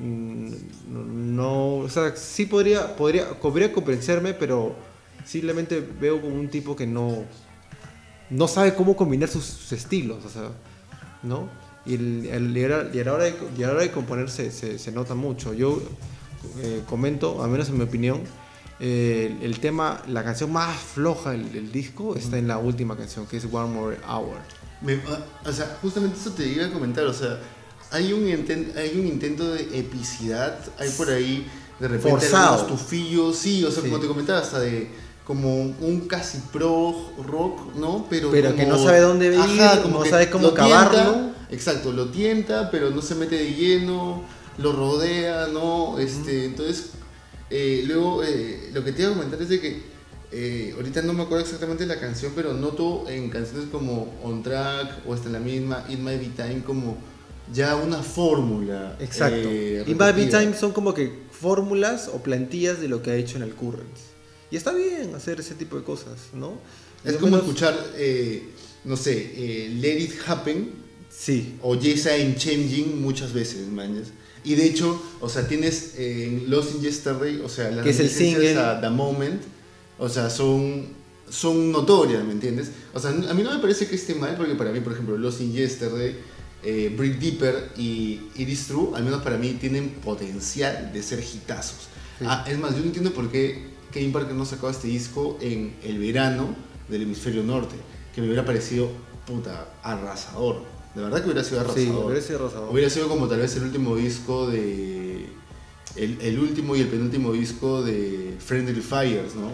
Mm, 0.00 1.36
no, 1.36 1.76
o 1.76 1.88
sea, 1.88 2.14
sí 2.16 2.46
podría, 2.46 2.96
podría, 2.96 3.30
podría 3.40 3.72
comprenderme, 3.72 4.34
pero 4.34 4.74
simplemente 5.24 5.80
veo 6.00 6.20
como 6.20 6.34
un 6.34 6.48
tipo 6.48 6.74
que 6.74 6.86
no, 6.86 7.24
no 8.28 8.48
sabe 8.48 8.74
cómo 8.74 8.96
combinar 8.96 9.28
sus, 9.28 9.72
estilos, 9.72 10.24
o 10.24 10.28
sea, 10.28 10.50
¿no? 11.22 11.48
Y, 11.86 11.94
el, 11.94 12.72
a, 12.72 13.04
la 13.04 13.12
hora 13.12 13.24
de, 13.24 13.34
y 13.56 13.62
de 13.62 13.90
componer 13.92 14.28
se, 14.28 14.50
se, 14.50 14.92
nota 14.92 15.14
mucho. 15.14 15.54
Yo 15.54 15.80
eh, 16.58 16.82
comento, 16.88 17.44
al 17.44 17.50
menos 17.50 17.68
en 17.68 17.78
mi 17.78 17.84
opinión, 17.84 18.20
el 18.78 19.58
tema, 19.60 20.02
la 20.08 20.22
canción 20.22 20.52
más 20.52 20.78
floja 20.78 21.30
del, 21.30 21.72
disco 21.72 22.14
está 22.16 22.38
en 22.38 22.48
la 22.48 22.58
última 22.58 22.96
canción, 22.96 23.26
que 23.26 23.38
es 23.38 23.44
One 23.44 23.72
More 23.72 23.98
Hour. 24.08 24.38
o 25.44 25.52
sea, 25.52 25.78
justamente 25.80 26.18
eso 26.18 26.32
te 26.32 26.46
iba 26.46 26.66
a 26.66 26.70
comentar, 26.70 27.04
o 27.04 27.14
sea, 27.14 27.40
hay 27.90 28.12
un, 28.12 28.26
hay 28.76 28.98
un 28.98 29.06
intento 29.06 29.54
de 29.54 29.78
epicidad, 29.78 30.58
hay 30.78 30.90
por 30.90 31.10
ahí 31.10 31.46
de 31.78 31.88
repente 31.88 32.28
unos 32.28 32.66
tufillos, 32.66 33.36
sí, 33.36 33.64
o 33.64 33.70
sea, 33.70 33.82
como 33.82 33.98
te 33.98 34.06
comentaba, 34.06 34.40
hasta 34.40 34.60
de 34.60 34.88
como 35.26 35.56
un 35.56 36.06
casi 36.06 36.38
pro 36.52 36.94
rock, 37.26 37.74
¿no? 37.74 38.06
Pero, 38.08 38.30
pero 38.30 38.54
que 38.54 38.64
no 38.64 38.78
sabe 38.78 39.00
dónde 39.00 39.34
ir, 39.34 39.82
como 39.82 40.04
no 40.04 40.06
sabe 40.08 40.30
cómo 40.30 40.48
acabarlo. 40.48 41.32
exacto, 41.50 41.92
lo 41.92 42.10
tienta, 42.10 42.70
pero 42.70 42.90
no 42.90 43.02
se 43.02 43.16
mete 43.16 43.36
de 43.36 43.52
lleno, 43.54 44.22
lo 44.58 44.72
rodea, 44.72 45.48
¿no? 45.48 45.98
Este, 45.98 46.44
entonces 46.44 46.90
eh, 47.50 47.84
luego, 47.86 48.24
eh, 48.24 48.70
lo 48.72 48.84
que 48.84 48.92
te 48.92 49.02
iba 49.02 49.10
a 49.10 49.14
comentar 49.14 49.40
es 49.40 49.48
de 49.48 49.60
que 49.60 49.82
eh, 50.32 50.72
ahorita 50.76 51.02
no 51.02 51.12
me 51.12 51.22
acuerdo 51.22 51.44
exactamente 51.44 51.86
la 51.86 52.00
canción, 52.00 52.32
pero 52.34 52.52
noto 52.52 53.08
en 53.08 53.30
canciones 53.30 53.68
como 53.70 54.14
On 54.22 54.42
Track 54.42 55.06
o 55.06 55.14
hasta 55.14 55.28
en 55.28 55.34
la 55.34 55.40
misma 55.40 55.84
In 55.88 56.04
My 56.04 56.16
Be 56.16 56.30
Time 56.36 56.62
como 56.64 56.98
ya 57.52 57.76
una 57.76 58.02
fórmula. 58.02 58.96
Exacto. 58.98 59.48
In 59.48 59.96
My 59.96 60.12
Be 60.12 60.26
Time 60.26 60.54
son 60.54 60.72
como 60.72 60.92
que 60.92 61.26
fórmulas 61.30 62.08
o 62.08 62.22
plantillas 62.22 62.80
de 62.80 62.88
lo 62.88 63.02
que 63.02 63.12
ha 63.12 63.16
hecho 63.16 63.36
en 63.36 63.44
el 63.44 63.54
Currents. 63.54 64.00
Y 64.50 64.56
está 64.56 64.72
bien 64.72 65.14
hacer 65.14 65.38
ese 65.40 65.54
tipo 65.54 65.76
de 65.76 65.84
cosas, 65.84 66.18
¿no? 66.32 66.58
Es 67.04 67.16
como 67.16 67.36
escuchar, 67.36 67.76
no 68.84 68.96
sé, 68.96 69.68
Let 69.80 69.98
It 70.00 70.12
Happen. 70.26 70.86
Sí. 71.08 71.56
O 71.62 71.76
Yes 71.76 72.06
I'm 72.06 72.34
Changing 72.34 73.00
muchas 73.00 73.32
veces, 73.32 73.68
mañas. 73.68 74.08
Y 74.46 74.54
de 74.54 74.64
hecho, 74.64 75.02
o 75.20 75.28
sea, 75.28 75.48
tienes 75.48 75.94
en 75.96 76.38
eh, 76.38 76.44
Lost 76.46 76.76
in 76.76 76.80
Yesterday, 76.80 77.40
o 77.44 77.48
sea, 77.48 77.68
las 77.72 77.82
que 77.82 77.90
es 77.90 77.98
el 77.98 78.08
single 78.08 78.56
a 78.56 78.80
The 78.80 78.90
Moment, 78.90 79.42
o 79.98 80.08
sea, 80.08 80.30
son, 80.30 80.86
son 81.28 81.72
notorias, 81.72 82.24
¿me 82.24 82.30
entiendes? 82.30 82.70
O 82.94 83.00
sea, 83.00 83.10
a 83.10 83.34
mí 83.34 83.42
no 83.42 83.52
me 83.52 83.58
parece 83.58 83.88
que 83.88 83.96
esté 83.96 84.14
mal, 84.14 84.36
porque 84.36 84.54
para 84.54 84.70
mí, 84.70 84.78
por 84.78 84.92
ejemplo, 84.92 85.18
Lost 85.18 85.40
in 85.40 85.52
Yesterday, 85.52 86.14
eh, 86.62 86.94
Break 86.96 87.18
Deeper 87.18 87.72
y 87.76 88.20
It 88.36 88.48
Is 88.48 88.68
True, 88.68 88.90
al 88.94 89.02
menos 89.02 89.20
para 89.22 89.36
mí, 89.36 89.56
tienen 89.60 89.88
potencial 89.88 90.92
de 90.92 91.02
ser 91.02 91.18
hitazos. 91.18 91.88
Ah, 92.20 92.44
es 92.48 92.56
más, 92.56 92.70
yo 92.70 92.78
no 92.78 92.86
entiendo 92.86 93.12
por 93.12 93.28
qué 93.28 93.70
Kevin 93.90 94.12
Parker 94.12 94.36
no 94.36 94.44
sacó 94.44 94.70
este 94.70 94.86
disco 94.86 95.38
en 95.40 95.74
el 95.82 95.98
verano 95.98 96.54
del 96.88 97.02
hemisferio 97.02 97.42
norte, 97.42 97.74
que 98.14 98.20
me 98.20 98.28
hubiera 98.28 98.44
parecido, 98.44 98.90
puta, 99.26 99.74
arrasador. 99.82 100.75
De 100.96 101.02
verdad 101.02 101.18
que 101.18 101.26
hubiera 101.26 101.44
sido 101.44 101.60
arrasador. 101.60 101.84
Sí, 101.84 101.90
hubiera 101.90 102.22
sido 102.22 102.38
arrasador. 102.38 102.72
Hubiera 102.72 102.90
sido 102.90 103.08
como 103.08 103.28
tal 103.28 103.40
vez 103.40 103.54
el 103.56 103.64
último 103.64 103.96
disco 103.96 104.50
de. 104.50 105.26
El, 105.94 106.38
último 106.38 106.74
y 106.74 106.80
el 106.80 106.88
penúltimo 106.88 107.32
disco 107.32 107.82
de 107.82 108.34
Friendly 108.38 108.80
Fires, 108.80 109.34
¿no? 109.34 109.50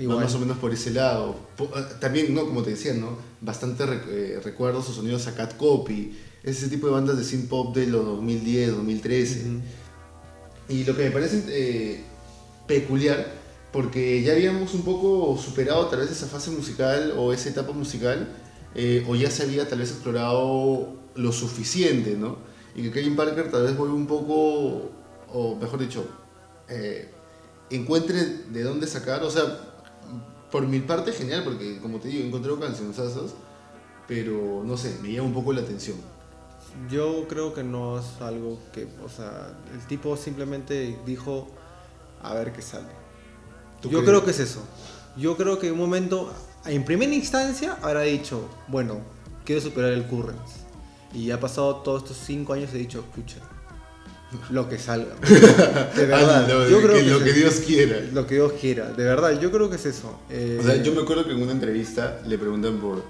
Igual. 0.00 0.20
Más 0.20 0.34
o 0.36 0.38
menos 0.38 0.56
por 0.58 0.72
ese 0.72 0.92
lado. 0.92 1.36
Ah, 1.74 1.84
también, 2.00 2.32
¿no? 2.32 2.46
Como 2.46 2.62
te 2.62 2.70
decía, 2.70 2.94
¿no? 2.94 3.18
Bastante 3.40 3.84
eh, 4.08 4.40
recuerdos 4.42 4.88
o 4.88 4.92
sonidos 4.92 5.26
a 5.26 5.34
Cat 5.34 5.56
Copy. 5.56 6.16
Ese 6.44 6.68
tipo 6.68 6.86
de 6.86 6.92
bandas 6.92 7.18
de 7.18 7.24
synth 7.24 7.48
pop 7.48 7.74
de 7.74 7.88
los 7.88 8.04
2010, 8.04 8.76
2013. 8.76 9.46
Y 10.68 10.84
lo 10.84 10.96
que 10.96 11.04
me 11.04 11.10
parece 11.10 11.42
eh, 11.48 12.04
peculiar, 12.68 13.26
porque 13.72 14.22
ya 14.22 14.32
habíamos 14.32 14.74
un 14.74 14.82
poco 14.82 15.36
superado 15.42 15.86
tal 15.86 16.00
vez 16.00 16.10
esa 16.12 16.26
fase 16.26 16.52
musical 16.52 17.14
o 17.16 17.32
esa 17.32 17.48
etapa 17.48 17.72
musical 17.72 18.28
eh, 18.74 19.04
o 19.08 19.14
ya 19.14 19.30
se 19.30 19.44
había 19.44 19.68
tal 19.68 19.78
vez 19.78 19.90
explorado 19.90 20.94
lo 21.14 21.32
suficiente, 21.32 22.16
¿no? 22.16 22.38
Y 22.74 22.82
que 22.82 22.92
Kevin 22.92 23.16
Parker 23.16 23.50
tal 23.50 23.64
vez 23.64 23.76
vuelva 23.76 23.94
un 23.94 24.06
poco, 24.06 24.90
o 25.32 25.56
mejor 25.56 25.80
dicho, 25.80 26.06
eh, 26.68 27.10
encuentre 27.70 28.24
de 28.24 28.62
dónde 28.62 28.86
sacar, 28.86 29.22
o 29.22 29.30
sea, 29.30 29.58
por 30.50 30.66
mi 30.66 30.80
parte 30.80 31.12
genial, 31.12 31.42
porque 31.44 31.78
como 31.80 31.98
te 31.98 32.08
digo, 32.08 32.24
encontré 32.24 32.52
canciones 32.58 32.96
pero 34.06 34.62
no 34.64 34.76
sé, 34.76 34.96
me 35.02 35.12
llama 35.12 35.28
un 35.28 35.34
poco 35.34 35.52
la 35.52 35.60
atención. 35.60 35.96
Yo 36.90 37.26
creo 37.28 37.52
que 37.54 37.62
no 37.62 37.98
es 37.98 38.20
algo 38.20 38.58
que, 38.72 38.88
o 39.04 39.08
sea, 39.08 39.54
el 39.74 39.86
tipo 39.86 40.16
simplemente 40.16 40.98
dijo, 41.04 41.48
a 42.22 42.34
ver 42.34 42.52
qué 42.52 42.62
sale. 42.62 42.88
Yo 43.82 44.04
creo 44.04 44.24
que 44.24 44.30
es 44.30 44.40
eso. 44.40 44.62
Yo 45.16 45.36
creo 45.36 45.58
que 45.58 45.68
en 45.68 45.74
un 45.74 45.80
momento 45.80 46.32
en 46.68 46.84
primera 46.84 47.12
instancia 47.14 47.78
habrá 47.82 48.02
dicho, 48.02 48.48
bueno, 48.68 49.00
quiero 49.44 49.60
superar 49.60 49.92
el 49.92 50.04
Currents. 50.04 50.66
Y 51.14 51.30
ha 51.30 51.40
pasado 51.40 51.76
todos 51.76 52.02
estos 52.02 52.18
cinco 52.18 52.52
años 52.52 52.70
he 52.74 52.78
dicho, 52.78 53.00
escucha, 53.00 53.38
lo 54.50 54.68
que 54.68 54.78
salga. 54.78 55.14
De 55.96 56.06
verdad. 56.06 56.46
yo 56.68 56.82
creo 56.82 56.96
que, 56.96 57.02
lo 57.04 57.24
que 57.24 57.32
Dios 57.32 57.54
quiera. 57.66 58.00
Lo 58.12 58.26
que 58.26 58.34
Dios 58.34 58.52
quiera. 58.60 58.92
De 58.92 59.04
verdad, 59.04 59.40
yo 59.40 59.50
creo 59.50 59.70
que 59.70 59.76
es 59.76 59.86
eso. 59.86 60.18
o 60.28 60.62
sea, 60.62 60.82
yo 60.82 60.92
me 60.92 61.02
acuerdo 61.02 61.24
que 61.24 61.32
en 61.32 61.42
una 61.42 61.52
entrevista 61.52 62.20
le 62.26 62.36
preguntan 62.36 62.78
por, 62.78 63.02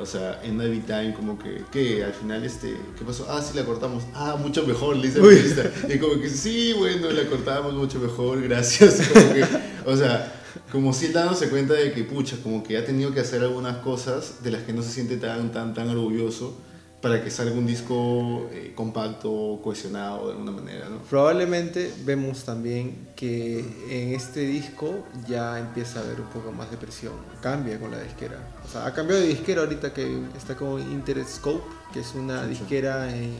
o 0.00 0.06
sea, 0.06 0.40
en 0.42 0.56
Navy 0.56 0.80
Time, 0.80 1.14
como 1.14 1.38
que, 1.38 1.62
¿qué? 1.70 2.02
Al 2.02 2.14
final, 2.14 2.42
este, 2.44 2.74
¿qué 2.98 3.04
pasó? 3.04 3.26
Ah, 3.28 3.42
sí, 3.42 3.54
la 3.54 3.64
cortamos. 3.64 4.04
Ah, 4.14 4.36
mucho 4.40 4.66
mejor, 4.66 4.96
le 4.96 5.08
dice 5.08 5.20
la 5.20 5.28
entrevista. 5.28 5.94
Y 5.94 5.98
como 5.98 6.20
que, 6.20 6.30
sí, 6.30 6.72
bueno, 6.72 7.10
la 7.10 7.26
cortamos 7.26 7.74
mucho 7.74 7.98
mejor, 7.98 8.40
gracias. 8.42 9.06
Como 9.12 9.34
que, 9.34 9.44
o 9.84 9.96
sea, 9.96 10.41
como 10.70 10.92
si 10.92 11.08
dándose 11.08 11.48
cuenta 11.48 11.74
de 11.74 11.92
que, 11.92 12.04
pucha, 12.04 12.36
como 12.42 12.62
que 12.62 12.76
ha 12.76 12.84
tenido 12.84 13.12
que 13.12 13.20
hacer 13.20 13.42
algunas 13.42 13.78
cosas 13.78 14.42
de 14.42 14.50
las 14.50 14.62
que 14.62 14.72
no 14.72 14.82
se 14.82 14.90
siente 14.90 15.16
tan, 15.16 15.52
tan, 15.52 15.74
tan 15.74 15.88
orgulloso 15.88 16.56
para 17.02 17.22
que 17.22 17.30
salga 17.30 17.56
un 17.56 17.66
disco 17.66 18.48
eh, 18.52 18.72
compacto, 18.76 19.60
cohesionado 19.62 20.28
de 20.28 20.32
alguna 20.34 20.52
manera, 20.52 20.88
¿no? 20.88 20.98
Probablemente 21.10 21.92
vemos 22.04 22.44
también 22.44 23.08
que 23.16 23.58
en 23.90 24.14
este 24.14 24.40
disco 24.46 25.04
ya 25.28 25.58
empieza 25.58 25.98
a 25.98 26.04
haber 26.04 26.20
un 26.20 26.28
poco 26.28 26.52
más 26.52 26.70
de 26.70 26.76
presión, 26.76 27.14
cambia 27.42 27.80
con 27.80 27.90
la 27.90 28.00
disquera. 28.00 28.38
O 28.64 28.68
sea, 28.68 28.86
ha 28.86 28.94
cambiado 28.94 29.20
de 29.20 29.28
disquera 29.28 29.62
ahorita 29.62 29.92
que 29.92 30.16
está 30.36 30.54
con 30.54 30.80
Interscope, 30.80 31.64
que 31.92 32.00
es 32.00 32.14
una 32.14 32.46
disquera 32.46 33.10
eh, 33.10 33.32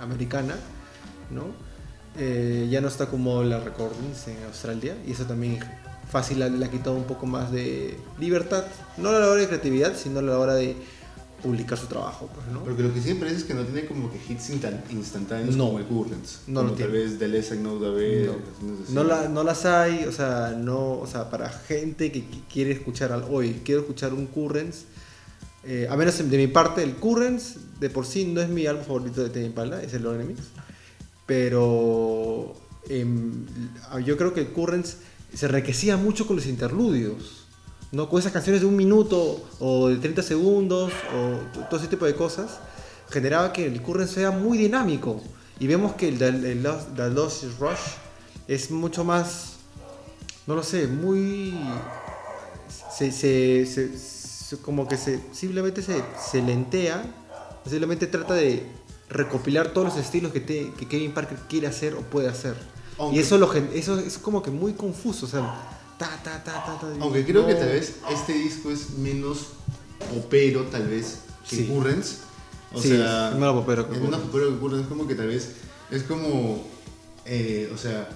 americana, 0.00 0.54
¿no? 1.30 1.44
Eh, 2.16 2.68
ya 2.70 2.80
no 2.80 2.88
está 2.88 3.06
como 3.06 3.42
la 3.42 3.60
Recordings 3.60 4.28
en 4.28 4.42
Australia 4.44 4.96
y 5.06 5.12
eso 5.12 5.26
también 5.26 5.60
fácil 6.10 6.38
le 6.40 6.64
ha 6.64 6.70
quitado 6.70 6.96
un 6.96 7.04
poco 7.04 7.26
más 7.26 7.52
de 7.52 7.96
libertad, 8.18 8.64
no 8.96 9.10
a 9.10 9.12
la 9.12 9.28
hora 9.28 9.40
de 9.40 9.46
creatividad, 9.46 9.96
sino 9.96 10.18
a 10.18 10.22
la 10.22 10.38
hora 10.38 10.54
de 10.54 10.76
publicar 11.42 11.78
su 11.78 11.86
trabajo. 11.86 12.28
Pues, 12.34 12.46
¿no? 12.48 12.62
Porque 12.64 12.82
lo 12.82 12.92
que 12.92 13.00
siempre 13.00 13.30
es, 13.30 13.38
es 13.38 13.44
que 13.44 13.54
no 13.54 13.62
tiene 13.64 13.86
como 13.86 14.10
que 14.10 14.18
hits 14.28 14.50
instantáneos 14.50 15.56
no, 15.56 15.66
como 15.66 15.78
el 15.78 15.86
Currents. 15.86 16.40
No 16.46 16.62
como 16.62 16.72
tal 16.74 16.90
vez 16.90 17.18
The 17.18 17.56
no. 17.56 17.78
No, 18.90 19.28
no, 19.28 19.44
las 19.44 19.64
hay, 19.64 20.04
o 20.04 20.12
sea, 20.12 20.54
no, 20.56 20.98
o 20.98 21.06
sea, 21.06 21.30
para 21.30 21.48
gente 21.48 22.12
que 22.12 22.24
quiere 22.52 22.72
escuchar 22.72 23.12
al 23.12 23.24
hoy, 23.30 23.62
quiero 23.64 23.80
escuchar 23.80 24.12
un 24.12 24.26
Currents, 24.26 24.84
eh, 25.64 25.86
a 25.90 25.96
menos 25.96 26.18
de 26.18 26.36
mi 26.36 26.46
parte, 26.46 26.82
el 26.82 26.94
Currents 26.96 27.56
de 27.80 27.90
por 27.90 28.06
sí 28.06 28.24
no 28.26 28.40
es 28.40 28.48
mi 28.48 28.66
álbum 28.66 28.84
favorito 28.84 29.22
de 29.22 29.30
Tame 29.30 29.46
Impala, 29.46 29.82
es 29.82 29.92
el 29.94 30.02
Lone 30.02 30.24
Mix. 30.24 30.40
Pero 31.26 32.54
em, 32.88 33.46
yo 34.04 34.16
creo 34.16 34.34
que 34.34 34.48
Currents 34.48 34.96
se 35.34 35.46
enriquecía 35.46 35.96
mucho 35.96 36.26
con 36.26 36.36
los 36.36 36.46
interludios. 36.46 37.40
¿no? 37.92 38.08
Con 38.08 38.20
esas 38.20 38.32
canciones 38.32 38.60
de 38.60 38.66
un 38.66 38.76
minuto 38.76 39.42
o 39.58 39.88
de 39.88 39.96
30 39.96 40.22
segundos 40.22 40.92
o 41.14 41.64
todo 41.64 41.80
ese 41.80 41.88
tipo 41.88 42.06
de 42.06 42.14
cosas, 42.14 42.60
generaba 43.10 43.52
que 43.52 43.66
el 43.66 43.82
Currents 43.82 44.12
sea 44.12 44.30
muy 44.30 44.58
dinámico. 44.58 45.20
Y 45.58 45.66
vemos 45.66 45.94
que 45.94 46.08
el, 46.08 46.62
Lost 46.62 47.44
Rush 47.58 47.78
es 48.48 48.70
mucho 48.70 49.04
más, 49.04 49.56
no 50.46 50.54
lo 50.54 50.62
sé, 50.62 50.86
muy... 50.86 51.54
Se, 52.96 53.12
se, 53.12 54.58
como 54.62 54.86
que 54.86 54.96
se, 54.96 55.20
simplemente 55.32 55.82
se, 55.82 56.42
lentea, 56.42 57.02
simplemente 57.64 58.06
trata 58.06 58.34
de 58.34 58.66
recopilar 59.08 59.72
todos 59.72 59.88
los 59.88 59.96
estilos 59.96 60.32
que, 60.32 60.44
que 60.44 60.88
Kevin 60.88 61.12
Parker 61.12 61.38
quiere 61.48 61.66
hacer 61.66 61.94
o 61.94 62.00
puede 62.00 62.28
hacer. 62.28 62.54
Y 63.12 63.18
eso, 63.18 63.38
lo, 63.38 63.52
eso 63.52 63.98
es 63.98 64.18
como 64.18 64.42
que 64.42 64.50
muy 64.50 64.74
confuso, 64.74 65.26
o 65.26 65.28
sea, 65.28 65.40
ta, 65.98 66.20
ta, 66.22 66.42
ta, 66.42 66.64
ta, 66.64 66.80
Aunque 67.00 67.24
creo 67.24 67.46
que 67.46 67.54
tal 67.54 67.68
vez 67.68 67.96
este 68.10 68.32
disco 68.34 68.70
es 68.70 68.90
menos 68.98 69.48
popero, 70.12 70.64
tal 70.64 70.88
vez, 70.88 71.20
que 71.48 71.56
sí. 71.56 71.66
Currents. 71.66 72.18
O 72.72 72.80
sea, 72.80 73.30
es 73.30 73.34
menos 73.34 73.54
popero 73.54 73.88
que 73.88 73.96
Es 73.96 74.02
menos 74.02 74.20
popero 74.20 74.50
que 74.50 74.58
Currents, 74.58 74.88
como 74.88 75.06
que 75.06 75.14
tal 75.14 75.28
vez 75.28 75.52
es 75.90 76.02
como, 76.04 76.64
eh, 77.24 77.70
o 77.74 77.76
sea, 77.76 78.08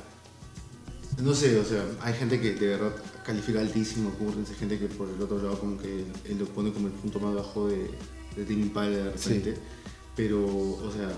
no 1.23 1.35
sé, 1.35 1.59
o 1.59 1.65
sea, 1.65 1.85
hay 2.03 2.15
gente 2.15 2.41
que 2.41 2.55
de 2.55 2.67
verdad 2.67 2.93
califica 3.25 3.61
altísimo 3.61 4.11
Currents, 4.11 4.51
hay 4.51 4.57
gente 4.57 4.79
que 4.79 4.87
por 4.87 5.09
el 5.09 5.21
otro 5.21 5.39
lado 5.39 5.59
como 5.59 5.79
que 5.79 6.05
él 6.25 6.39
lo 6.39 6.47
pone 6.47 6.73
como 6.73 6.89
el 6.89 6.93
punto 6.93 7.21
más 7.21 7.35
bajo 7.35 7.69
de, 7.69 7.91
de 8.37 8.45
Tim 8.45 8.73
de 8.73 9.11
repente. 9.11 9.55
Pero, 10.17 10.45
o 10.47 10.93
sea, 10.97 11.11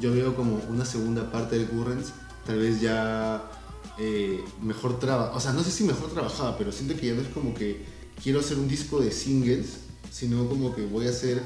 yo 0.00 0.12
veo 0.12 0.36
como 0.36 0.60
una 0.68 0.84
segunda 0.84 1.30
parte 1.30 1.58
de 1.58 1.66
Currents, 1.66 2.12
tal 2.44 2.58
vez 2.58 2.80
ya 2.80 3.50
eh, 3.98 4.44
mejor 4.62 4.98
trabaja, 4.98 5.32
o 5.36 5.40
sea, 5.40 5.52
no 5.52 5.62
sé 5.62 5.70
si 5.70 5.84
mejor 5.84 6.10
trabajaba, 6.10 6.58
pero 6.58 6.72
siento 6.72 6.96
que 6.96 7.06
ya 7.06 7.14
no 7.14 7.22
es 7.22 7.28
como 7.28 7.54
que 7.54 7.84
quiero 8.22 8.40
hacer 8.40 8.58
un 8.58 8.68
disco 8.68 9.00
de 9.00 9.10
singles, 9.10 9.78
sino 10.10 10.48
como 10.48 10.74
que 10.74 10.84
voy 10.84 11.06
a 11.06 11.10
hacer 11.10 11.42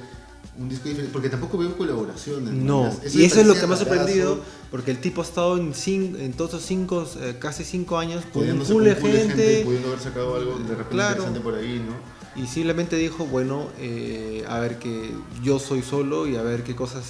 un 0.58 0.68
disco 0.68 0.88
diferente, 0.88 1.12
porque 1.12 1.28
tampoco 1.28 1.58
veo 1.58 1.76
colaboraciones. 1.76 2.52
No, 2.52 2.90
y 3.12 3.24
eso 3.24 3.40
es 3.40 3.46
lo 3.46 3.54
que 3.54 3.66
me 3.66 3.74
ha 3.74 3.76
sorprendido, 3.76 4.40
porque 4.70 4.90
el 4.90 5.00
tipo 5.00 5.20
ha 5.20 5.24
estado 5.24 5.56
en, 5.56 5.72
en 5.86 6.32
todos 6.32 6.50
esos 6.50 6.64
cinco, 6.64 7.06
eh, 7.20 7.36
casi 7.38 7.64
cinco 7.64 7.98
años 7.98 8.24
con 8.32 8.48
un 8.48 8.64
cool 8.64 8.84
de 8.84 8.94
gente, 8.96 9.62
pudiendo 9.64 9.88
haber 9.88 10.00
sacado 10.00 10.36
algo 10.36 10.58
de 10.58 10.74
repente 10.74 10.94
interesante 10.94 11.40
por 11.40 11.54
ahí, 11.54 11.84
¿no? 11.86 12.18
Y 12.40 12.46
simplemente 12.46 12.96
dijo, 12.96 13.26
bueno, 13.26 13.68
eh, 13.78 14.44
a 14.48 14.58
ver 14.60 14.78
que 14.78 15.12
yo 15.42 15.58
soy 15.58 15.82
solo 15.82 16.26
y 16.26 16.36
a 16.36 16.42
ver 16.42 16.62
qué 16.62 16.74
cosas, 16.74 17.04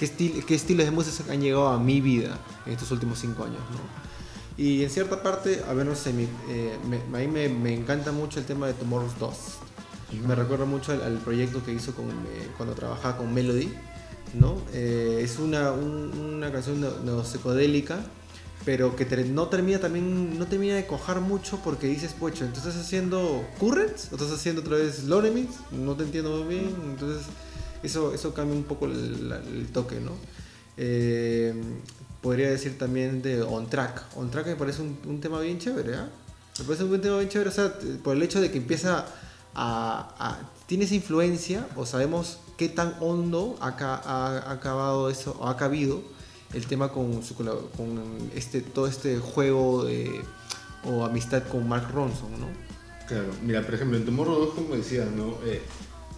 eh, 0.00 0.10
qué, 0.16 0.44
qué 0.44 0.54
estilos 0.54 0.86
de 0.86 0.90
música 0.90 1.32
han 1.32 1.40
llegado 1.40 1.68
a 1.68 1.78
mi 1.78 2.00
vida 2.00 2.38
en 2.66 2.72
estos 2.72 2.90
últimos 2.90 3.18
cinco 3.18 3.44
años, 3.44 3.60
¿no? 3.70 4.08
Y 4.62 4.82
en 4.82 4.90
cierta 4.90 5.22
parte, 5.22 5.62
a 5.68 5.72
ver, 5.72 5.86
no 5.86 5.94
sé, 5.94 6.12
eh, 6.48 6.76
a 6.84 7.16
mí 7.16 7.28
me, 7.28 7.48
me, 7.48 7.74
encanta 7.74 8.10
mucho 8.10 8.40
el 8.40 8.46
tema 8.46 8.66
de 8.66 8.74
Tomorrow's 8.74 9.16
Dust. 9.18 9.60
Me 10.26 10.34
recuerda 10.34 10.64
mucho 10.64 10.92
al, 10.92 11.18
proyecto 11.18 11.64
que 11.64 11.72
hizo 11.72 11.94
con, 11.94 12.06
cuando 12.56 12.74
trabajaba 12.74 13.18
con 13.18 13.32
Melody, 13.32 13.72
¿no? 14.34 14.56
es 14.72 15.38
una, 15.38 15.72
una 15.72 16.50
canción 16.50 16.84
psicodélica 17.24 18.00
pero 18.68 18.96
que 18.96 19.06
no 19.24 19.48
termina 19.48 19.78
también 19.78 20.38
no 20.38 20.46
termina 20.46 20.74
de 20.74 20.86
cojar 20.86 21.22
mucho 21.22 21.58
porque 21.64 21.86
dices, 21.86 22.12
puecho, 22.12 22.44
entonces 22.44 22.74
estás 22.74 22.84
haciendo 22.84 23.42
Currents 23.58 24.08
o 24.12 24.16
estás 24.16 24.30
haciendo 24.30 24.60
otra 24.60 24.76
vez 24.76 25.04
Lonemix, 25.04 25.54
no 25.70 25.94
te 25.94 26.04
entiendo 26.04 26.36
muy 26.36 26.56
bien, 26.56 26.74
entonces 26.84 27.26
eso, 27.82 28.14
eso 28.14 28.34
cambia 28.34 28.56
un 28.56 28.64
poco 28.64 28.86
el, 28.86 29.68
toque, 29.72 30.00
¿no? 30.00 30.12
Eh, 30.76 31.54
podría 32.20 32.50
decir 32.50 32.78
también 32.78 33.22
de 33.22 33.42
On 33.42 33.68
Track. 33.68 34.16
On 34.16 34.30
Track 34.30 34.46
me 34.46 34.56
parece 34.56 34.82
un, 34.82 35.20
tema 35.20 35.40
bien 35.40 35.58
chévere, 35.58 35.94
¿ah? 35.94 36.08
Me 36.58 36.64
parece 36.64 36.84
un 36.84 37.00
tema 37.00 37.18
bien 37.18 37.28
chévere, 37.28 37.50
o 37.50 37.52
sea, 37.52 37.72
por 38.02 38.16
el 38.16 38.22
hecho 38.22 38.40
de 38.40 38.50
que 38.50 38.58
empieza 38.58 39.06
a, 39.54 40.38
tiene 40.66 40.84
esa 40.84 40.94
influencia 40.94 41.66
o 41.76 41.86
sabemos 41.86 42.38
qué 42.56 42.68
tan 42.68 42.94
hondo 43.00 43.56
ha, 43.60 43.68
ha 43.68 44.52
acabado 44.52 45.10
eso, 45.10 45.36
o 45.40 45.48
ha 45.48 45.56
cabido 45.56 46.02
el 46.54 46.66
tema 46.66 46.90
con, 46.90 47.22
su, 47.22 47.34
con 47.34 48.30
este, 48.34 48.60
todo 48.60 48.86
este 48.86 49.18
juego 49.18 49.84
de, 49.84 50.22
o 50.84 51.04
amistad 51.04 51.42
con 51.44 51.68
Mark 51.68 51.90
Ronson, 51.92 52.30
¿no? 52.32 52.46
Claro, 53.06 53.28
mira, 53.42 53.62
por 53.62 53.74
ejemplo, 53.74 53.96
en 53.96 54.04
Tomorrow 54.04 54.38
2, 54.38 54.54
como 54.54 54.74
decías, 54.74 55.10
¿no? 55.10 55.38
Eh, 55.44 55.62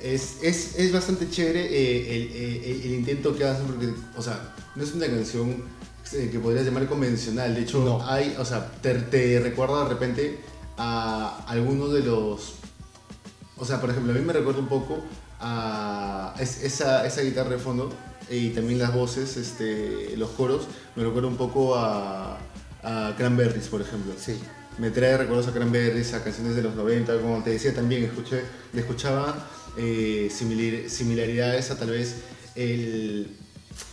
es, 0.02 0.38
es, 0.42 0.78
es, 0.78 0.92
bastante 0.92 1.28
chévere 1.28 1.66
eh, 1.66 2.16
el, 2.16 2.22
eh, 2.32 2.80
el, 2.84 2.94
intento 2.94 3.36
que 3.36 3.44
hacen, 3.44 3.66
porque, 3.66 3.92
o 4.16 4.22
sea, 4.22 4.54
no 4.74 4.82
es 4.82 4.94
una 4.94 5.06
canción 5.06 5.62
que 6.10 6.40
podrías 6.40 6.64
llamar 6.64 6.88
convencional, 6.88 7.54
de 7.54 7.62
hecho, 7.62 7.84
no. 7.84 8.04
hay, 8.04 8.34
o 8.36 8.44
sea, 8.44 8.72
te, 8.82 8.94
te, 8.94 9.38
recuerda 9.38 9.84
de 9.84 9.88
repente 9.90 10.40
a 10.76 11.44
algunos 11.46 11.92
de 11.92 12.00
los, 12.00 12.54
o 13.56 13.64
sea, 13.64 13.80
por 13.80 13.90
ejemplo, 13.90 14.12
a 14.12 14.16
mí 14.16 14.22
me 14.22 14.32
recuerda 14.32 14.58
un 14.58 14.68
poco 14.68 15.04
a 15.38 16.34
esa, 16.40 17.06
esa 17.06 17.20
guitarra 17.22 17.50
de 17.50 17.58
fondo 17.58 17.92
y 18.28 18.50
también 18.50 18.78
las 18.78 18.92
voces, 18.92 19.36
este, 19.36 20.16
los 20.16 20.30
coros, 20.30 20.66
me 20.96 21.04
recuerda 21.04 21.28
un 21.28 21.36
poco 21.36 21.76
a, 21.76 22.38
a 22.82 23.14
Cranberries, 23.16 23.68
por 23.68 23.80
ejemplo. 23.80 24.12
Sí. 24.18 24.40
Me 24.78 24.90
trae 24.90 25.16
recuerdos 25.16 25.48
a 25.48 25.52
Cranberries, 25.52 26.14
a 26.14 26.24
canciones 26.24 26.56
de 26.56 26.62
los 26.62 26.74
90, 26.74 27.20
como 27.20 27.42
te 27.42 27.50
decía 27.50 27.74
también, 27.74 28.04
escuché, 28.04 28.42
le 28.72 28.80
escuchaba 28.80 29.36
eh, 29.76 30.30
similaridades 30.30 31.70
a 31.70 31.78
tal 31.78 31.90
vez 31.90 32.16
el, 32.54 33.28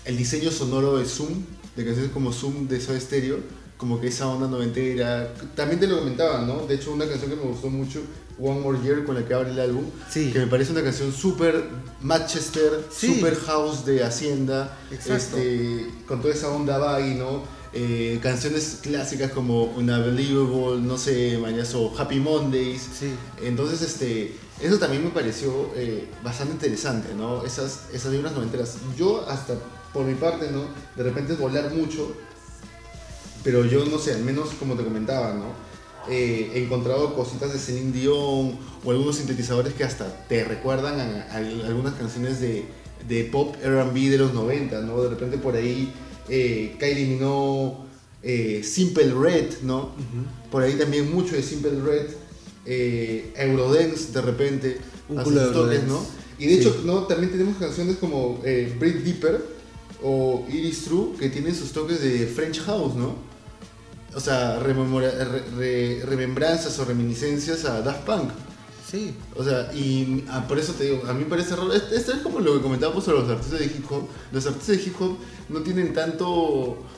el, 0.05 0.17
diseño 0.17 0.51
sonoro 0.51 0.97
de 0.97 1.05
Zoom, 1.05 1.43
de 1.75 1.85
canciones 1.85 2.11
como 2.11 2.33
Zoom 2.33 2.67
de 2.67 2.81
Soda 2.81 2.99
Stereo, 2.99 3.39
como 3.77 4.01
que 4.01 4.07
esa 4.07 4.27
onda 4.27 4.47
noventera. 4.47 5.33
También 5.55 5.79
te 5.79 5.87
lo 5.87 5.99
comentaba, 5.99 6.41
¿no? 6.41 6.65
De 6.65 6.75
hecho, 6.75 6.91
una 6.91 7.07
canción 7.07 7.29
que 7.29 7.37
me 7.37 7.43
gustó 7.43 7.69
mucho 7.69 8.01
One 8.39 8.59
More 8.59 8.79
Year 8.83 9.03
con 9.03 9.15
la 9.15 9.25
que 9.25 9.33
abre 9.33 9.51
el 9.51 9.59
álbum, 9.59 9.85
que 10.13 10.39
me 10.39 10.47
parece 10.47 10.71
una 10.71 10.83
canción 10.83 11.11
súper 11.11 11.69
Manchester, 12.01 12.85
súper 12.91 13.35
house 13.35 13.85
de 13.85 14.03
Hacienda, 14.03 14.77
este, 14.91 15.87
con 16.07 16.21
toda 16.21 16.33
esa 16.33 16.49
onda 16.49 16.77
buggy, 16.77 17.15
¿no? 17.15 17.43
Eh, 17.73 18.19
canciones 18.23 18.79
clásicas 18.81 19.31
como 19.31 19.65
Unbelievable, 19.65 20.81
no 20.81 20.97
sé, 20.97 21.37
mañazo 21.37 21.93
Happy 21.97 22.19
Mondays. 22.19 22.81
Sí. 22.97 23.11
Entonces, 23.43 23.81
este, 23.81 24.35
eso 24.61 24.77
también 24.77 25.03
me 25.03 25.11
pareció 25.11 25.71
eh, 25.75 26.07
bastante 26.23 26.53
interesante, 26.53 27.13
¿no? 27.13 27.43
Esas, 27.43 27.85
esas 27.93 28.11
libras 28.11 28.33
noventeras. 28.33 28.77
Yo 28.97 29.27
hasta 29.29 29.55
por 29.93 30.05
mi 30.05 30.15
parte, 30.15 30.51
¿no? 30.51 30.65
De 30.95 31.03
repente 31.03 31.33
es 31.33 31.39
volar 31.39 31.73
mucho, 31.73 32.11
pero 33.43 33.65
yo 33.65 33.85
no 33.85 33.97
sé, 33.97 34.13
al 34.13 34.23
menos 34.23 34.49
como 34.59 34.75
te 34.75 34.83
comentaba, 34.83 35.33
¿no? 35.33 35.67
Eh, 36.09 36.51
he 36.53 36.63
encontrado 36.63 37.15
cositas 37.15 37.51
de 37.51 37.59
Celine 37.59 37.91
Dion 37.91 38.57
o 38.83 38.91
algunos 38.91 39.17
sintetizadores 39.17 39.73
que 39.73 39.83
hasta 39.83 40.25
te 40.27 40.43
recuerdan 40.45 40.99
a, 40.99 41.35
algunas 41.35 41.95
canciones 41.95 42.39
de, 42.39 42.65
de 43.07 43.25
pop 43.25 43.55
RB 43.61 44.09
de 44.09 44.17
los 44.17 44.33
90, 44.33 44.81
¿no? 44.81 45.01
De 45.01 45.09
repente 45.09 45.37
por 45.37 45.55
ahí 45.55 45.93
eh, 46.29 46.75
Kylie 46.79 47.07
Minogue, 47.07 47.75
eh, 48.23 48.61
Simple 48.63 49.13
Red, 49.13 49.61
¿no? 49.63 49.91
Por 50.51 50.63
ahí 50.63 50.73
también 50.73 51.13
mucho 51.13 51.35
de 51.35 51.43
Simple 51.43 51.79
Red, 51.81 52.07
eh, 52.67 53.34
Eurodance 53.38 54.12
de 54.12 54.21
repente, 54.21 54.77
Un 55.10 55.23
toques, 55.23 55.84
¿no? 55.84 56.06
Y 56.38 56.47
de 56.47 56.53
hecho, 56.56 56.82
¿no? 56.86 57.03
También 57.03 57.32
tenemos 57.32 57.58
canciones 57.58 57.97
como 57.97 58.41
eh, 58.43 58.75
Break 58.77 58.97
Deeper 58.97 59.43
o 60.03 60.45
Iris 60.49 60.84
True 60.84 61.13
que 61.19 61.30
tienen 61.30 61.56
sus 61.56 61.71
toques 61.71 62.01
de 62.01 62.27
French 62.27 62.60
House, 62.62 62.93
¿no? 62.93 63.27
o 64.17 64.19
sea, 64.19 64.60
remembranzas 64.60 66.77
o 66.80 66.86
reminiscencias 66.86 67.65
a 67.65 67.84
Daft 67.84 68.03
Punk. 68.03 68.32
Sí. 68.89 69.13
O 69.36 69.43
sea, 69.43 69.73
y 69.73 70.23
ah, 70.30 70.47
por 70.47 70.58
eso 70.58 70.71
te 70.73 70.86
digo, 70.86 71.04
a 71.08 71.13
mí 71.13 71.26
me 71.26 71.30
parece 71.30 71.56
raro. 71.56 71.73
Esto 71.73 72.13
es 72.13 72.19
como 72.23 72.39
lo 72.39 72.54
que 72.54 72.62
comentábamos 72.62 73.04
sobre 73.04 73.19
los 73.19 73.30
artistas 73.30 73.60
de 73.60 73.65
hip 73.65 73.91
hop. 73.91 74.08
Los 74.32 74.45
artistas 74.45 74.78
de 74.78 74.84
hip 74.84 75.02
hop 75.02 75.17
no 75.50 75.60
tienen 75.60 75.93
tanto. 75.93 76.28